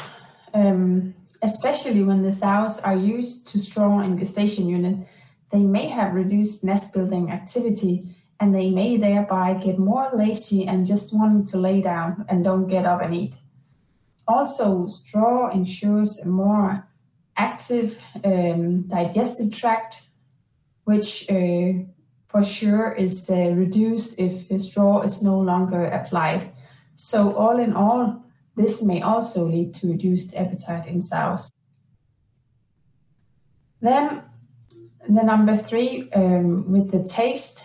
um, 0.55 1.15
especially 1.43 2.03
when 2.03 2.23
the 2.23 2.33
sows 2.33 2.81
are 2.81 2.97
used 2.97 3.47
to 3.49 3.59
straw 3.59 4.01
in 4.01 4.19
gestation 4.19 4.69
unit, 4.69 5.07
they 5.51 5.63
may 5.63 5.89
have 5.89 6.15
reduced 6.15 6.65
nest 6.65 6.95
building 6.95 7.31
activity 7.31 8.17
and 8.41 8.55
they 8.55 8.71
may 8.71 8.97
thereby 8.97 9.55
get 9.55 9.79
more 9.79 10.11
lazy 10.15 10.67
and 10.67 10.87
just 10.87 11.15
wanting 11.15 11.47
to 11.47 11.59
lay 11.59 11.81
down 11.81 12.25
and 12.29 12.43
don't 12.43 12.67
get 12.67 12.87
up 12.87 13.03
and 13.03 13.15
eat. 13.15 13.35
Also, 14.27 14.87
straw 14.87 15.51
ensures 15.51 16.21
a 16.21 16.29
more 16.29 16.89
active 17.37 17.99
um, 18.25 18.83
digestive 18.83 19.53
tract, 19.53 20.03
which 20.85 21.29
uh, 21.31 21.73
for 22.29 22.43
sure 22.43 22.93
is 22.93 23.29
uh, 23.31 23.51
reduced 23.53 24.19
if 24.19 24.61
straw 24.61 25.01
is 25.03 25.23
no 25.23 25.39
longer 25.39 25.85
applied. 25.85 26.53
So, 26.95 27.35
all 27.35 27.59
in 27.59 27.73
all, 27.73 28.25
this 28.55 28.83
may 28.83 29.03
also 29.03 29.47
lead 29.49 29.75
to 29.75 29.89
reduced 29.89 30.35
appetite 30.35 30.87
in 30.87 31.01
sows. 31.01 31.51
Then 33.81 34.23
the 35.09 35.23
number 35.23 35.57
three 35.57 36.11
um, 36.13 36.71
with 36.71 36.91
the 36.93 37.03
taste 37.03 37.65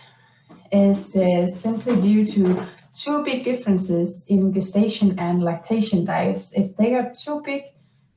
is 0.72 1.16
uh, 1.16 1.46
simply 1.46 2.00
due 2.00 2.26
to 2.26 2.66
two 2.98 3.24
big 3.24 3.44
differences 3.44 4.24
in 4.28 4.52
gestation 4.52 5.18
and 5.18 5.42
lactation 5.42 6.04
diets. 6.04 6.52
If 6.54 6.76
they 6.76 6.94
are 6.94 7.10
too 7.10 7.40
big, 7.44 7.62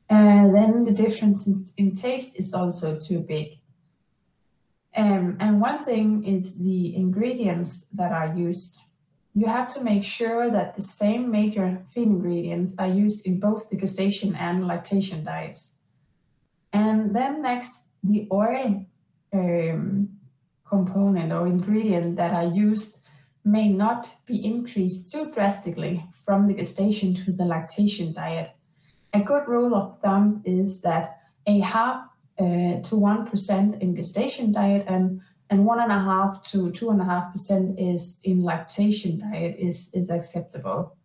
uh, 0.10 0.52
then 0.52 0.86
the 0.86 0.92
difference 0.92 1.48
in, 1.48 1.66
in, 1.78 1.96
taste 1.96 2.36
is 2.38 2.54
also 2.54 3.00
too 3.00 3.20
big. 3.20 3.60
Um, 4.96 5.38
and 5.40 5.62
one 5.62 5.86
thing 5.86 6.26
is 6.26 6.58
the 6.58 6.96
ingredients 6.96 7.86
that 7.94 8.12
are 8.12 8.36
used 8.36 8.80
you 9.34 9.48
have 9.48 9.74
to 9.74 9.84
make 9.84 10.04
sure 10.04 10.50
that 10.50 10.76
the 10.76 10.82
same 10.82 11.32
major 11.32 11.86
feed 11.94 12.08
ingredients 12.08 12.76
are 12.78 12.90
used 12.90 13.26
in 13.26 13.40
both 13.40 13.70
the 13.70 13.78
gestation 13.78 14.36
and 14.36 14.68
lactation 14.68 15.24
diets. 15.24 15.76
And 16.74 17.16
then 17.16 17.42
next, 17.42 17.88
the 18.04 18.28
oil 18.32 18.86
um, 19.34 20.10
component 20.68 21.32
or 21.32 21.48
ingredient 21.48 22.18
that 22.18 22.34
are 22.34 22.52
used 22.54 22.98
may 23.44 23.68
not 23.68 24.10
be 24.26 24.44
increased 24.46 25.12
too 25.12 25.32
drastically 25.32 26.06
from 26.26 26.48
the 26.48 26.54
gestation 26.54 27.14
to 27.14 27.32
the 27.32 27.46
lactation 27.46 28.14
diet. 28.14 28.52
A 29.14 29.22
good 29.22 29.48
rule 29.48 29.76
of 29.76 30.00
thumb 30.02 30.42
is 30.46 30.82
that 30.82 31.18
a 31.48 31.60
half 31.60 32.06
uh, 32.40 32.82
to 32.82 32.96
1% 32.96 33.82
in 33.82 33.96
gestation 33.96 34.52
diet 34.52 34.86
and 34.88 35.22
and 35.52 35.66
one 35.66 35.82
and 35.82 35.92
a 35.92 36.00
half 36.00 36.42
to 36.44 36.72
two 36.72 36.92
and 36.92 37.02
a 37.02 37.04
half 37.04 37.34
percent 37.34 37.78
is 37.78 38.20
in 38.24 38.42
lactation 38.42 39.20
diet 39.20 39.58
is 39.60 39.90
is 39.94 40.10
acceptable. 40.10 40.96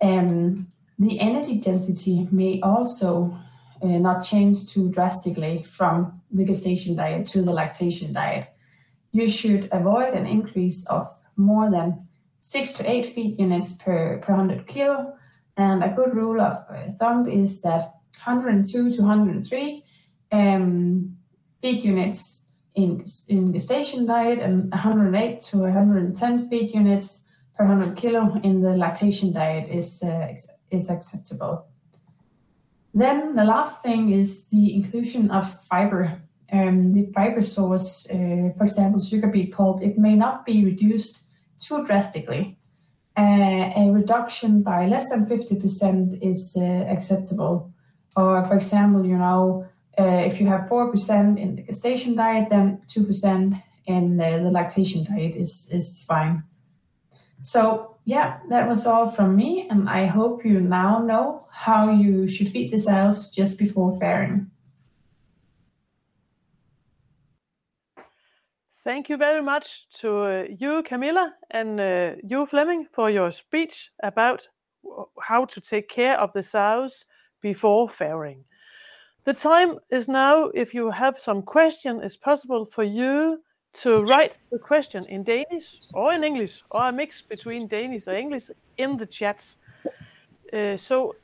Um, 0.00 0.72
the 0.98 1.20
energy 1.20 1.58
density 1.60 2.26
may 2.32 2.60
also 2.62 3.36
uh, 3.82 3.86
not 3.86 4.24
change 4.24 4.66
too 4.66 4.90
drastically 4.90 5.66
from 5.68 6.22
the 6.30 6.44
gestation 6.44 6.96
diet 6.96 7.26
to 7.28 7.42
the 7.42 7.52
lactation 7.52 8.14
diet. 8.14 8.48
You 9.12 9.26
should 9.26 9.68
avoid 9.72 10.14
an 10.14 10.26
increase 10.26 10.86
of 10.86 11.06
more 11.36 11.70
than 11.70 12.08
six 12.40 12.72
to 12.74 12.90
eight 12.90 13.14
feed 13.14 13.38
units 13.38 13.74
per, 13.74 14.18
per 14.18 14.32
100 14.34 14.66
kilo. 14.66 15.14
And 15.56 15.84
a 15.84 15.90
good 15.94 16.14
rule 16.14 16.40
of 16.40 16.64
uh, 16.70 16.90
thumb 16.98 17.28
is 17.28 17.62
that 17.62 17.94
102 18.24 18.92
to 18.92 19.02
103 19.02 19.84
um, 20.32 21.16
feed 21.60 21.84
units 21.84 22.46
in, 22.74 23.04
in 23.28 23.52
gestation 23.52 24.06
diet 24.06 24.38
and 24.38 24.70
108 24.70 25.40
to 25.42 25.58
110 25.58 26.48
feed 26.48 26.74
units 26.74 27.24
per 27.56 27.66
100 27.66 27.96
kilo 27.96 28.40
in 28.42 28.62
the 28.62 28.70
lactation 28.70 29.32
diet 29.32 29.68
is, 29.70 30.02
uh, 30.02 30.28
is 30.70 30.88
acceptable. 30.88 31.66
Then 32.94 33.36
the 33.36 33.44
last 33.44 33.82
thing 33.82 34.10
is 34.10 34.46
the 34.46 34.74
inclusion 34.74 35.30
of 35.30 35.50
fiber. 35.64 36.22
Um, 36.52 36.92
the 36.92 37.06
fiber 37.14 37.40
source, 37.40 38.06
uh, 38.10 38.50
for 38.56 38.64
example, 38.64 39.00
sugar 39.00 39.28
beet 39.28 39.52
pulp, 39.52 39.82
it 39.82 39.98
may 39.98 40.14
not 40.14 40.44
be 40.44 40.64
reduced 40.64 41.24
too 41.58 41.84
drastically. 41.86 42.58
Uh, 43.16 43.70
a 43.76 43.90
reduction 43.90 44.62
by 44.62 44.86
less 44.86 45.08
than 45.08 45.26
50% 45.26 46.18
is 46.22 46.54
uh, 46.56 46.62
acceptable. 46.62 47.72
Or, 48.16 48.44
for 48.44 48.54
example, 48.54 49.06
you 49.06 49.16
know, 49.16 49.66
uh, 49.98 50.22
if 50.26 50.40
you 50.40 50.46
have 50.46 50.68
4% 50.68 51.38
in 51.38 51.56
the 51.56 51.62
gestation 51.62 52.16
diet, 52.16 52.48
then 52.50 52.82
2% 52.88 53.62
in 53.86 54.16
the, 54.16 54.50
lactation 54.50 55.04
diet 55.04 55.34
is, 55.36 55.68
is 55.72 56.02
fine. 56.06 56.44
So, 57.42 57.96
yeah, 58.04 58.38
that 58.48 58.68
was 58.68 58.86
all 58.86 59.10
from 59.10 59.36
me, 59.36 59.66
and 59.70 59.88
I 59.88 60.06
hope 60.06 60.44
you 60.44 60.60
now 60.60 60.98
know 60.98 61.46
how 61.50 61.90
you 61.90 62.28
should 62.28 62.48
feed 62.48 62.72
the 62.72 62.78
cells 62.78 63.30
just 63.30 63.58
before 63.58 63.98
farrowing. 63.98 64.46
Thank 68.84 69.08
you 69.08 69.16
very 69.16 69.42
much 69.42 69.86
to 70.00 70.22
uh, 70.22 70.44
you, 70.58 70.82
Camilla, 70.82 71.34
and 71.52 71.78
uh, 71.78 72.14
you, 72.24 72.46
Flemming, 72.46 72.88
for 72.92 73.08
your 73.10 73.30
speech 73.30 73.92
about 74.02 74.48
how 75.20 75.44
to 75.44 75.60
take 75.60 75.88
care 75.88 76.18
of 76.18 76.32
the 76.32 76.42
sows 76.42 77.04
before 77.40 77.88
farrowing. 77.88 78.42
The 79.24 79.34
time 79.34 79.78
is 79.90 80.08
now. 80.08 80.46
If 80.46 80.74
you 80.74 80.90
have 80.90 81.20
some 81.20 81.42
question, 81.42 82.00
it's 82.02 82.16
possible 82.16 82.64
for 82.64 82.82
you 82.82 83.40
to 83.74 84.02
write 84.02 84.38
the 84.50 84.58
question 84.58 85.04
in 85.08 85.22
Danish 85.22 85.78
or 85.94 86.12
in 86.12 86.24
English 86.24 86.64
or 86.72 86.88
a 86.88 86.92
mix 86.92 87.22
between 87.22 87.68
Danish 87.68 88.08
or 88.08 88.14
English 88.14 88.50
in 88.78 88.96
the 88.96 89.06
chats. 89.06 89.58
Uh, 90.52 90.76
so, 90.76 91.14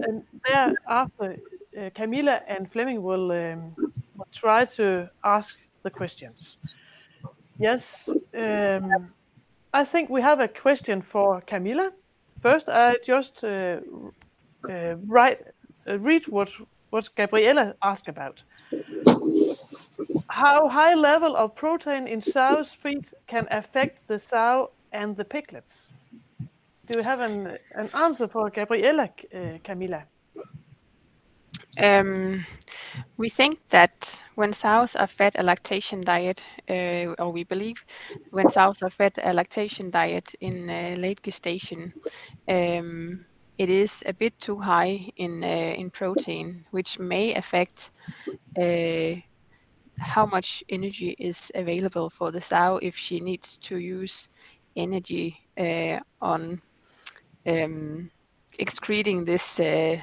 and 0.00 0.22
thereafter, 0.44 1.38
uh, 1.78 1.88
Camilla 1.94 2.42
and 2.46 2.70
Flemming 2.70 3.02
will, 3.02 3.32
um, 3.32 3.74
will, 3.78 4.28
try 4.32 4.66
to 4.66 5.08
ask 5.24 5.56
the 5.82 5.90
questions. 5.90 6.58
Yes, 7.60 8.08
um, 8.34 9.12
I 9.74 9.84
think 9.84 10.08
we 10.08 10.22
have 10.22 10.40
a 10.40 10.48
question 10.48 11.02
for 11.02 11.42
Camilla. 11.42 11.92
first, 12.40 12.68
I 12.68 12.96
just 13.06 13.44
uh, 13.44 13.80
uh, 14.68 14.96
write 15.06 15.38
uh, 15.86 15.98
read 15.98 16.26
what 16.28 16.48
what 16.90 17.14
Gabriella 17.14 17.74
asked 17.82 18.08
about. 18.08 18.42
How 20.28 20.68
high 20.68 20.94
level 20.94 21.36
of 21.36 21.54
protein 21.54 22.06
in 22.06 22.22
sow's 22.22 22.72
feed 22.72 23.04
can 23.26 23.46
affect 23.50 24.08
the 24.08 24.18
sow 24.18 24.70
and 24.92 25.16
the 25.16 25.24
piglets? 25.24 26.10
Do 26.86 26.94
you 26.98 27.04
have 27.04 27.20
an, 27.20 27.58
an 27.74 27.90
answer 27.94 28.26
for 28.28 28.50
Gabriella, 28.50 29.10
uh, 29.34 29.58
Camilla? 29.62 30.04
Um, 31.78 32.44
we 33.16 33.28
think 33.28 33.58
that 33.68 34.22
when 34.34 34.52
sows 34.52 34.96
are 34.96 35.06
fed 35.06 35.34
a 35.38 35.42
lactation 35.42 36.00
diet, 36.02 36.44
uh, 36.68 37.14
or 37.18 37.30
we 37.30 37.44
believe 37.44 37.84
when 38.30 38.48
sows 38.48 38.82
are 38.82 38.90
fed 38.90 39.12
a 39.22 39.32
lactation 39.32 39.90
diet 39.90 40.34
in 40.40 40.68
uh, 40.68 40.96
late 40.98 41.22
gestation, 41.22 41.92
um, 42.48 43.24
it 43.58 43.68
is 43.68 44.02
a 44.06 44.14
bit 44.14 44.38
too 44.40 44.58
high 44.58 45.10
in 45.16 45.44
uh, 45.44 45.74
in 45.78 45.90
protein, 45.90 46.64
which 46.70 46.98
may 46.98 47.34
affect 47.34 47.90
uh, 48.58 49.14
how 49.98 50.26
much 50.26 50.64
energy 50.70 51.14
is 51.18 51.52
available 51.54 52.10
for 52.10 52.32
the 52.32 52.40
sow 52.40 52.78
if 52.82 52.96
she 52.96 53.20
needs 53.20 53.58
to 53.58 53.76
use 53.78 54.28
energy 54.76 55.36
uh, 55.58 56.00
on 56.20 56.60
um, 57.46 58.10
excreting 58.58 59.24
this 59.24 59.60
uh, 59.60 59.96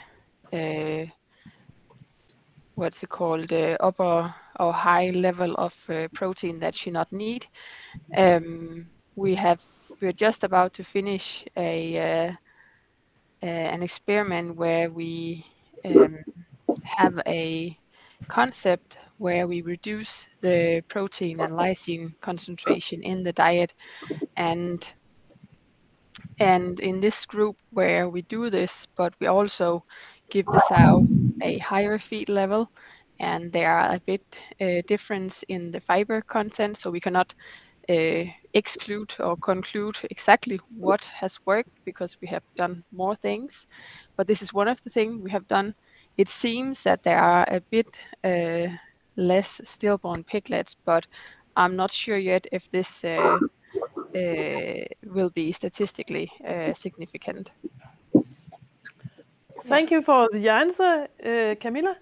uh, 0.53 1.05
what's 2.77 3.01
it 3.01 3.09
called 3.09 3.51
uh, 3.51 3.75
upper 3.79 4.33
or 4.59 4.71
high 4.71 5.09
level 5.09 5.55
of 5.55 5.75
uh, 5.89 6.07
protein 6.13 6.59
that 6.59 6.75
she 6.75 6.91
not 6.91 7.11
need. 7.11 7.45
Um, 8.15 8.87
we 9.15 9.33
have 9.35 9.61
we're 9.99 10.13
just 10.13 10.43
about 10.43 10.73
to 10.73 10.83
finish 10.83 11.43
a 11.57 11.97
uh, 11.97 12.31
an 13.45 13.81
experiment 13.81 14.55
where 14.55 14.91
we 14.91 15.43
um, 15.85 16.19
have 16.83 17.19
a 17.27 17.75
concept 18.27 18.99
where 19.17 19.47
we 19.47 19.61
reduce 19.61 20.27
the 20.41 20.81
protein 20.87 21.39
and 21.39 21.53
lysine 21.53 22.13
concentration 22.21 23.01
in 23.01 23.23
the 23.23 23.33
diet 23.33 23.73
and 24.35 24.93
and 26.39 26.79
in 26.79 26.99
this 26.99 27.25
group 27.25 27.55
where 27.71 28.09
we 28.09 28.21
do 28.23 28.49
this 28.49 28.87
but 28.97 29.13
we 29.19 29.27
also 29.27 29.83
give 30.29 30.49
the 30.51 30.59
sow 30.59 31.07
a 31.41 31.57
higher 31.59 31.97
feed 31.97 32.29
level 32.29 32.69
and 33.19 33.51
there 33.51 33.71
are 33.71 33.95
a 33.95 34.01
bit 34.05 34.21
uh, 34.61 34.81
difference 34.87 35.43
in 35.47 35.71
the 35.71 35.79
fiber 35.81 36.21
content 36.21 36.77
so 36.77 36.89
we 36.91 36.99
cannot 36.99 37.33
uh, 37.89 38.23
exclude 38.53 39.13
or 39.19 39.37
conclude 39.37 39.97
exactly 40.09 40.59
what 40.69 41.03
has 41.05 41.37
worked 41.45 41.71
because 41.85 42.17
we 42.21 42.27
have 42.27 42.43
done 42.57 42.83
more 42.91 43.15
things. 43.15 43.67
But 44.17 44.27
this 44.27 44.41
is 44.41 44.53
one 44.53 44.67
of 44.67 44.81
the 44.83 44.89
things 44.89 45.21
we 45.23 45.31
have 45.31 45.47
done. 45.47 45.73
It 46.17 46.29
seems 46.29 46.83
that 46.83 47.03
there 47.03 47.19
are 47.19 47.45
a 47.47 47.61
bit 47.71 47.87
uh, 48.23 48.67
less 49.17 49.61
stillborn 49.63 50.23
piglets 50.23 50.75
but 50.85 51.05
i'm 51.55 51.75
not 51.75 51.91
sure 51.91 52.17
yet 52.17 52.45
if 52.51 52.69
this 52.71 53.03
uh, 53.03 53.39
uh, 54.15 54.83
will 55.05 55.29
be 55.31 55.51
statistically 55.51 56.31
uh, 56.47 56.73
significant 56.73 57.51
Thank 59.67 59.91
you 59.91 60.01
for 60.01 60.29
the 60.31 60.47
answer, 60.47 61.07
uh, 61.25 61.55
Camilla. 61.59 61.97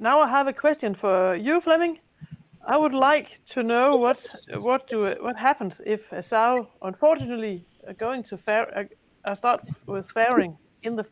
Now 0.00 0.20
I 0.20 0.28
have 0.28 0.48
a 0.48 0.52
question 0.52 0.94
for 0.94 1.36
you, 1.36 1.60
Flemming. 1.60 2.00
I 2.66 2.76
would 2.76 2.92
like 2.92 3.40
to 3.50 3.62
know 3.62 3.96
what 3.96 4.26
what 4.60 4.88
do 4.88 5.14
what 5.20 5.36
happens 5.36 5.80
if 5.86 6.12
a 6.12 6.22
sow, 6.22 6.68
unfortunately, 6.82 7.64
are 7.86 7.94
going 7.94 8.22
to 8.24 8.36
fair, 8.36 8.88
uh, 9.24 9.34
start 9.34 9.60
with 9.86 10.10
fairing 10.10 10.56
in 10.82 10.96
the 10.96 11.04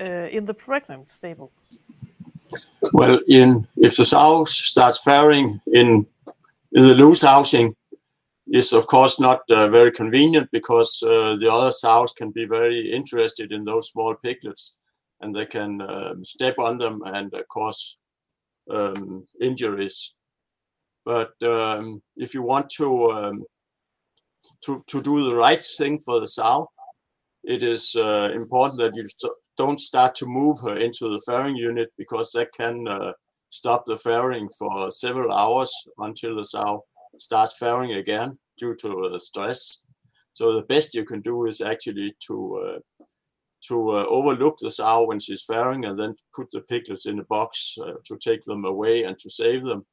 uh, 0.00 0.28
in 0.36 0.44
the 0.44 0.54
pregnant 0.54 1.10
stable. 1.10 1.50
Well, 2.92 3.20
in 3.26 3.66
if 3.76 3.96
the 3.96 4.04
sow 4.04 4.44
starts 4.44 5.02
fairing 5.02 5.60
in 5.66 6.06
in 6.72 6.82
the 6.82 6.94
loose 6.94 7.22
housing, 7.22 7.74
is 8.46 8.72
of 8.72 8.86
course 8.86 9.18
not 9.18 9.40
uh, 9.50 9.68
very 9.68 9.90
convenient 9.90 10.48
because 10.52 11.02
uh, 11.02 11.36
the 11.40 11.52
other 11.52 11.72
sows 11.72 12.12
can 12.12 12.30
be 12.30 12.46
very 12.46 12.92
interested 12.92 13.52
in 13.52 13.64
those 13.64 13.88
small 13.88 14.14
piglets 14.14 14.76
and 15.20 15.34
they 15.34 15.46
can 15.46 15.80
um, 15.82 16.24
step 16.24 16.58
on 16.58 16.78
them 16.78 17.02
and 17.06 17.32
uh, 17.34 17.42
cause 17.52 17.98
um, 18.70 19.24
injuries. 19.40 20.14
But 21.04 21.32
um, 21.42 22.02
if 22.16 22.34
you 22.34 22.42
want 22.42 22.70
to, 22.70 23.10
um, 23.10 23.44
to 24.64 24.82
to 24.86 25.02
do 25.02 25.28
the 25.28 25.34
right 25.34 25.64
thing 25.64 25.98
for 25.98 26.20
the 26.20 26.28
sow, 26.28 26.68
it 27.44 27.62
is 27.62 27.94
uh, 27.96 28.30
important 28.34 28.80
that 28.80 28.96
you 28.96 29.04
st 29.06 29.32
don't 29.56 29.80
start 29.80 30.16
to 30.16 30.26
move 30.26 30.58
her 30.60 30.76
into 30.76 31.08
the 31.08 31.22
fairing 31.26 31.56
unit 31.56 31.88
because 31.96 32.32
that 32.32 32.48
can 32.52 32.88
uh, 32.88 33.12
stop 33.50 33.84
the 33.86 33.96
fairing 33.96 34.48
for 34.58 34.90
several 34.90 35.32
hours 35.32 35.72
until 35.98 36.34
the 36.34 36.44
sow 36.44 36.84
starts 37.18 37.56
fairing 37.56 37.92
again 37.92 38.36
due 38.58 38.74
to 38.74 38.88
uh, 39.04 39.18
stress. 39.18 39.82
So 40.32 40.52
the 40.52 40.66
best 40.66 40.94
you 40.94 41.04
can 41.04 41.20
do 41.20 41.46
is 41.46 41.60
actually 41.60 42.16
to 42.26 42.36
uh, 42.66 42.78
to 43.68 43.90
uh, 43.90 44.04
overlook 44.08 44.56
the 44.58 44.70
sow 44.70 45.06
when 45.06 45.18
she's 45.18 45.42
fairing 45.42 45.84
and 45.84 45.98
then 45.98 46.14
put 46.34 46.50
the 46.50 46.60
piglets 46.60 47.06
in 47.06 47.18
a 47.18 47.24
box 47.24 47.76
uh, 47.82 47.92
to 48.04 48.16
take 48.18 48.42
them 48.42 48.64
away 48.64 49.04
and 49.04 49.18
to 49.18 49.30
save 49.30 49.62
them 49.62 49.84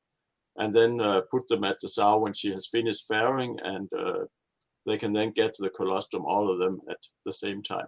and 0.57 0.75
then 0.75 0.99
uh, 0.99 1.21
put 1.29 1.47
them 1.47 1.63
at 1.63 1.77
the 1.81 1.89
sow 1.89 2.19
when 2.19 2.34
she 2.34 2.51
has 2.51 2.67
finished 2.67 3.07
fairing 3.07 3.57
and 3.63 3.89
uh, 3.97 4.25
they 4.86 4.97
can 4.97 5.13
then 5.13 5.31
get 5.31 5.55
the 5.57 5.69
colostrum 5.69 6.25
all 6.25 6.51
of 6.51 6.60
them 6.60 6.79
at 6.89 7.01
the 7.25 7.34
same 7.34 7.62
time 7.62 7.88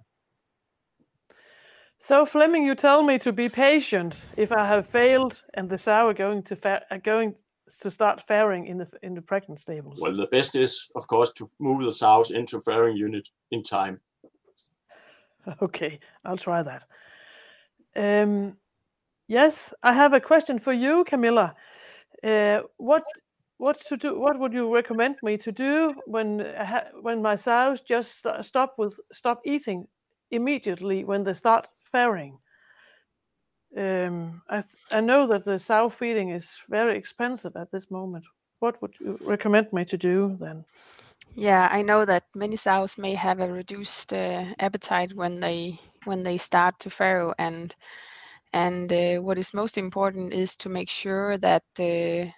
so 1.99 2.25
flemming 2.25 2.65
you 2.65 2.75
tell 2.75 3.01
me 3.01 3.17
to 3.19 3.31
be 3.31 3.47
patient 3.47 4.15
if 4.35 4.51
I 4.51 4.67
have 4.67 4.87
failed 4.87 5.41
and 5.53 5.69
the 5.69 5.77
sow 5.77 6.09
are 6.09 6.13
going 6.13 6.43
to 6.43 6.55
fa- 6.55 6.83
are 6.91 6.97
going 6.97 7.35
to 7.81 7.89
start 7.89 8.23
faring 8.27 8.67
in 8.67 8.77
the 8.77 8.87
in 9.01 9.13
the 9.13 9.21
pregnant 9.21 9.59
stables. 9.59 9.99
Well, 9.99 10.15
the 10.15 10.27
best 10.27 10.55
is, 10.55 10.89
of 10.95 11.07
course, 11.07 11.31
to 11.33 11.47
move 11.59 11.83
the 11.83 11.91
sows 11.91 12.31
into 12.31 12.59
faring 12.61 12.97
unit 12.97 13.27
in 13.51 13.63
time. 13.63 14.01
Okay, 15.61 15.99
I'll 16.25 16.37
try 16.37 16.63
that. 16.63 16.83
Um, 17.95 18.57
yes, 19.27 19.73
I 19.83 19.93
have 19.93 20.13
a 20.13 20.19
question 20.21 20.59
for 20.59 20.73
you, 20.73 21.03
Camilla. 21.05 21.55
Uh, 22.23 22.61
what 22.77 23.03
what 23.57 23.79
to 23.87 23.97
do? 23.97 24.19
What 24.19 24.39
would 24.39 24.53
you 24.53 24.73
recommend 24.73 25.15
me 25.23 25.37
to 25.37 25.51
do 25.51 25.95
when 26.05 26.39
when 27.01 27.21
my 27.21 27.35
sows 27.35 27.81
just 27.81 28.21
st 28.21 28.45
stop 28.45 28.75
with 28.77 28.99
stop 29.11 29.41
eating 29.45 29.87
immediately 30.31 31.03
when 31.03 31.23
they 31.23 31.33
start 31.33 31.67
faring? 31.91 32.39
Um, 33.77 34.41
I 34.49 34.63
I 34.91 35.01
know 35.01 35.27
that 35.27 35.45
the 35.45 35.59
sow 35.59 35.89
feeding 35.89 36.29
is 36.31 36.49
very 36.69 36.97
expensive 36.97 37.55
at 37.55 37.71
this 37.71 37.89
moment. 37.91 38.25
What 38.59 38.81
would 38.81 38.95
you 38.99 39.17
recommend 39.21 39.73
me 39.73 39.85
to 39.85 39.97
do 39.97 40.37
then? 40.39 40.65
Yeah, 41.31 41.67
I 41.71 41.81
know 41.81 42.05
that 42.05 42.23
many 42.35 42.55
sows 42.55 42.97
may 42.97 43.13
have 43.15 43.39
a 43.39 43.51
reduced 43.51 44.13
uh, 44.13 44.45
appetite 44.59 45.13
when 45.13 45.39
they 45.39 45.79
when 46.05 46.23
they 46.23 46.37
start 46.37 46.79
to 46.79 46.89
farrow, 46.89 47.33
and 47.37 47.75
and 48.53 48.91
uh, 48.91 49.17
what 49.21 49.37
is 49.37 49.53
most 49.53 49.77
important 49.77 50.33
is 50.33 50.55
to 50.57 50.69
make 50.69 50.89
sure 50.89 51.37
that 51.37 51.63
uh, 51.79 52.31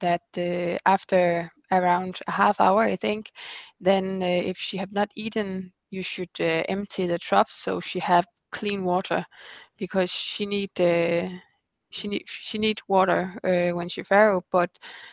that 0.00 0.22
uh, 0.38 0.78
after 0.86 1.50
around 1.72 2.20
a 2.26 2.32
half 2.32 2.60
hour, 2.60 2.82
I 2.82 2.96
think, 2.96 3.30
then 3.80 4.22
uh, 4.22 4.26
if 4.26 4.58
she 4.58 4.76
have 4.78 4.92
not 4.92 5.10
eaten, 5.16 5.72
you 5.90 6.02
should 6.02 6.30
uh, 6.40 6.64
empty 6.68 7.06
the 7.06 7.18
trough 7.18 7.50
so 7.50 7.80
she 7.80 7.98
have 8.00 8.26
clean 8.52 8.84
water, 8.84 9.24
because 9.78 10.10
she 10.10 10.46
need 10.46 10.70
she 11.90 12.08
need 12.08 12.24
she 12.26 12.58
need 12.58 12.80
water 12.88 13.38
when 13.74 13.88
she 13.88 14.02
farrow, 14.02 14.42
but 14.50 14.70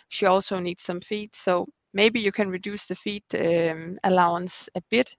she 0.07 0.25
also 0.25 0.59
needs 0.59 0.81
some 0.83 0.99
feed. 0.99 1.33
So 1.33 1.67
maybe 1.93 2.19
you 2.19 2.31
can 2.31 2.49
reduce 2.49 2.87
the 2.87 2.95
feed 2.95 3.23
um, 3.35 3.97
allowance 4.03 4.69
a 4.75 4.81
bit, 4.89 5.15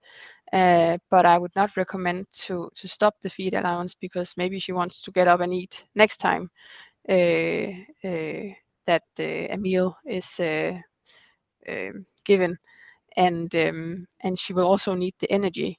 uh, 0.53 0.99
but 1.11 1.27
I 1.27 1.39
would 1.39 1.55
not 1.57 1.77
recommend 1.77 2.27
to 2.47 2.71
to 2.75 2.89
stop 2.89 3.15
the 3.21 3.31
feed 3.31 3.55
allowance 3.55 3.95
because 3.95 4.37
maybe 4.37 4.59
she 4.59 4.73
wants 4.73 5.03
to 5.03 5.11
get 5.13 5.29
up 5.29 5.41
and 5.41 5.55
eat 5.55 5.87
next 5.95 6.19
time 6.19 6.51
uh, 7.09 7.73
uh, 8.05 8.55
that 8.87 9.05
uh, 9.19 9.53
a 9.53 9.57
meal 9.57 9.97
is 10.07 10.41
uh, 10.41 10.79
um, 11.69 12.07
given, 12.25 12.57
and 13.17 13.55
um, 13.55 14.07
and 14.21 14.39
she 14.39 14.53
will 14.53 14.67
also 14.67 14.95
need 14.95 15.15
the 15.19 15.31
energy. 15.31 15.79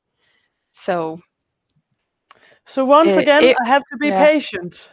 So. 0.71 1.19
So 2.67 2.85
once 2.85 3.17
uh, 3.17 3.19
again, 3.19 3.43
it, 3.43 3.57
I 3.59 3.67
have 3.67 3.81
to 3.91 3.97
be 3.97 4.09
yeah. 4.09 4.25
patient 4.25 4.89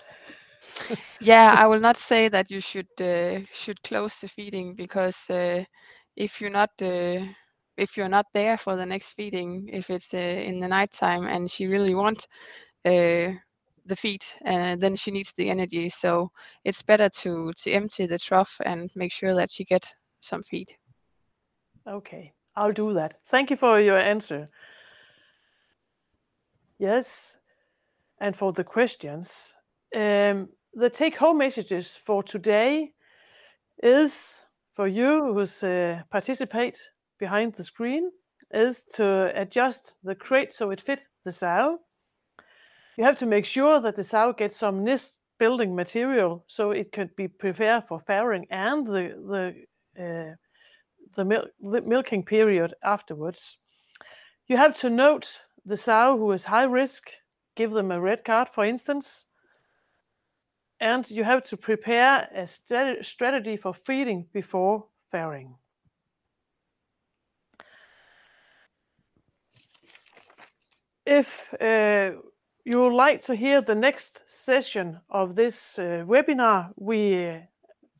yeah, 1.20 1.54
I 1.56 1.66
will 1.68 1.80
not 1.80 1.96
say 1.96 2.28
that 2.28 2.50
you 2.50 2.60
should 2.60 2.88
uh, 3.00 3.40
should 3.52 3.82
close 3.82 4.20
the 4.20 4.28
feeding 4.28 4.74
because 4.74 5.28
uh, 5.30 5.64
if 6.16 6.40
you're 6.40 6.50
not 6.50 6.70
uh, 6.82 7.24
if 7.76 7.96
you're 7.96 8.08
not 8.08 8.26
there 8.34 8.58
for 8.58 8.76
the 8.76 8.86
next 8.86 9.12
feeding, 9.12 9.68
if 9.72 9.90
it's 9.90 10.12
uh, 10.14 10.18
in 10.18 10.60
the 10.60 10.68
nighttime 10.68 11.26
and 11.26 11.50
she 11.50 11.66
really 11.66 11.94
wants 11.94 12.26
uh, 12.84 13.32
the 13.86 13.96
feed, 13.96 14.24
uh, 14.46 14.76
then 14.76 14.96
she 14.96 15.10
needs 15.10 15.32
the 15.32 15.48
energy. 15.48 15.88
So 15.88 16.30
it's 16.64 16.82
better 16.82 17.08
to 17.08 17.52
to 17.56 17.70
empty 17.70 18.06
the 18.06 18.18
trough 18.18 18.60
and 18.64 18.90
make 18.96 19.12
sure 19.12 19.34
that 19.34 19.50
she 19.50 19.64
get 19.64 19.86
some 20.20 20.42
feed. 20.42 20.72
Okay, 21.86 22.32
I'll 22.54 22.72
do 22.72 22.92
that. 22.94 23.20
Thank 23.26 23.50
you 23.50 23.56
for 23.56 23.80
your 23.80 23.98
answer. 23.98 24.50
Yes, 26.78 27.38
and 28.20 28.36
for 28.36 28.52
the 28.52 28.64
questions. 28.64 29.52
Um, 29.94 30.50
the 30.74 30.90
take-home 30.90 31.38
messages 31.38 31.96
for 32.04 32.22
today 32.22 32.92
is 33.82 34.36
for 34.74 34.86
you 34.86 35.34
who 35.34 35.66
uh, 35.66 36.02
participate 36.10 36.78
behind 37.18 37.54
the 37.54 37.64
screen 37.64 38.10
is 38.52 38.84
to 38.84 39.32
adjust 39.34 39.94
the 40.02 40.14
crate 40.14 40.52
so 40.52 40.70
it 40.70 40.80
fit 40.80 41.00
the 41.24 41.32
sow. 41.32 41.78
You 42.96 43.04
have 43.04 43.18
to 43.18 43.26
make 43.26 43.44
sure 43.44 43.80
that 43.80 43.96
the 43.96 44.04
sow 44.04 44.32
gets 44.32 44.58
some 44.58 44.84
nest 44.84 45.20
building 45.38 45.74
material 45.74 46.44
so 46.48 46.70
it 46.70 46.92
could 46.92 47.14
be 47.16 47.28
prepared 47.28 47.84
for 47.86 48.00
farrowing 48.00 48.46
and 48.50 48.86
the 48.86 49.14
the 49.96 50.02
uh, 50.02 50.34
the, 51.16 51.24
mil- 51.24 51.48
the 51.60 51.80
milking 51.80 52.24
period 52.24 52.74
afterwards. 52.84 53.56
You 54.46 54.56
have 54.56 54.78
to 54.80 54.90
note 54.90 55.38
the 55.64 55.76
sow 55.76 56.16
who 56.16 56.30
is 56.32 56.44
high 56.44 56.64
risk, 56.64 57.10
give 57.56 57.72
them 57.72 57.90
a 57.90 58.00
red 58.00 58.24
card, 58.24 58.48
for 58.48 58.64
instance, 58.64 59.26
and 60.80 61.10
you 61.10 61.24
have 61.24 61.42
to 61.44 61.56
prepare 61.56 62.28
a 62.34 62.46
st- 62.46 63.04
strategy 63.04 63.56
for 63.56 63.74
feeding 63.74 64.26
before 64.32 64.84
farrowing. 65.12 65.54
If 71.04 71.54
uh, 71.60 72.20
you 72.64 72.80
would 72.80 72.92
like 72.92 73.22
to 73.24 73.34
hear 73.34 73.62
the 73.62 73.74
next 73.74 74.22
session 74.26 75.00
of 75.08 75.34
this 75.34 75.78
uh, 75.78 76.04
webinar, 76.06 76.72
we 76.76 77.28
uh, 77.28 77.38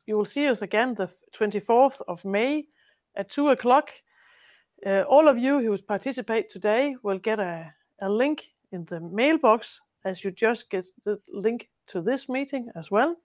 you 0.05 0.17
will 0.17 0.25
see 0.25 0.47
us 0.47 0.61
again 0.61 0.95
the 0.95 1.09
24th 1.37 2.01
of 2.07 2.25
May 2.25 2.65
at 3.15 3.29
2 3.29 3.49
o'clock. 3.49 3.89
Uh, 4.85 5.01
all 5.01 5.27
of 5.27 5.37
you 5.37 5.59
who 5.59 5.77
participate 5.79 6.49
today 6.49 6.95
will 7.03 7.19
get 7.19 7.39
a, 7.39 7.73
a 8.01 8.09
link 8.09 8.45
in 8.71 8.85
the 8.85 8.99
mailbox 8.99 9.81
as 10.05 10.23
you 10.23 10.31
just 10.31 10.69
get 10.69 10.85
the 11.03 11.19
link 11.31 11.69
to 11.89 12.01
this 12.01 12.29
meeting 12.29 12.69
as 12.75 12.91
well. 12.91 13.15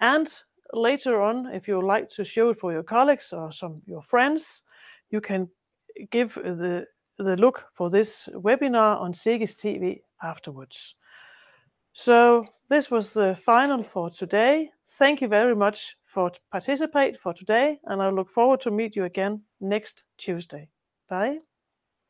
And 0.00 0.28
later 0.72 1.20
on, 1.20 1.46
if 1.54 1.68
you 1.68 1.84
like 1.84 2.08
to 2.10 2.24
show 2.24 2.50
it 2.50 2.58
for 2.58 2.72
your 2.72 2.82
colleagues 2.82 3.32
or 3.32 3.52
some 3.52 3.82
your 3.86 4.02
friends, 4.02 4.62
you 5.10 5.20
can 5.20 5.48
give 6.10 6.34
the 6.34 6.86
the 7.18 7.36
look 7.36 7.66
for 7.72 7.90
this 7.90 8.28
webinar 8.34 9.00
on 9.00 9.12
SEGES 9.12 9.56
TV 9.56 10.02
afterwards. 10.22 10.94
So 11.92 12.46
this 12.68 12.90
was 12.90 13.12
the 13.12 13.38
final 13.44 13.82
for 13.84 14.10
today. 14.10 14.70
Thank 14.98 15.20
you 15.20 15.28
very 15.28 15.54
much 15.54 15.96
for 16.06 16.32
participate 16.50 17.20
for 17.20 17.32
today, 17.32 17.78
and 17.84 18.02
I 18.02 18.10
look 18.10 18.30
forward 18.30 18.60
to 18.62 18.70
meet 18.70 18.96
you 18.96 19.04
again 19.04 19.42
next 19.60 20.04
Tuesday. 20.18 20.68
Bye. 21.08 21.51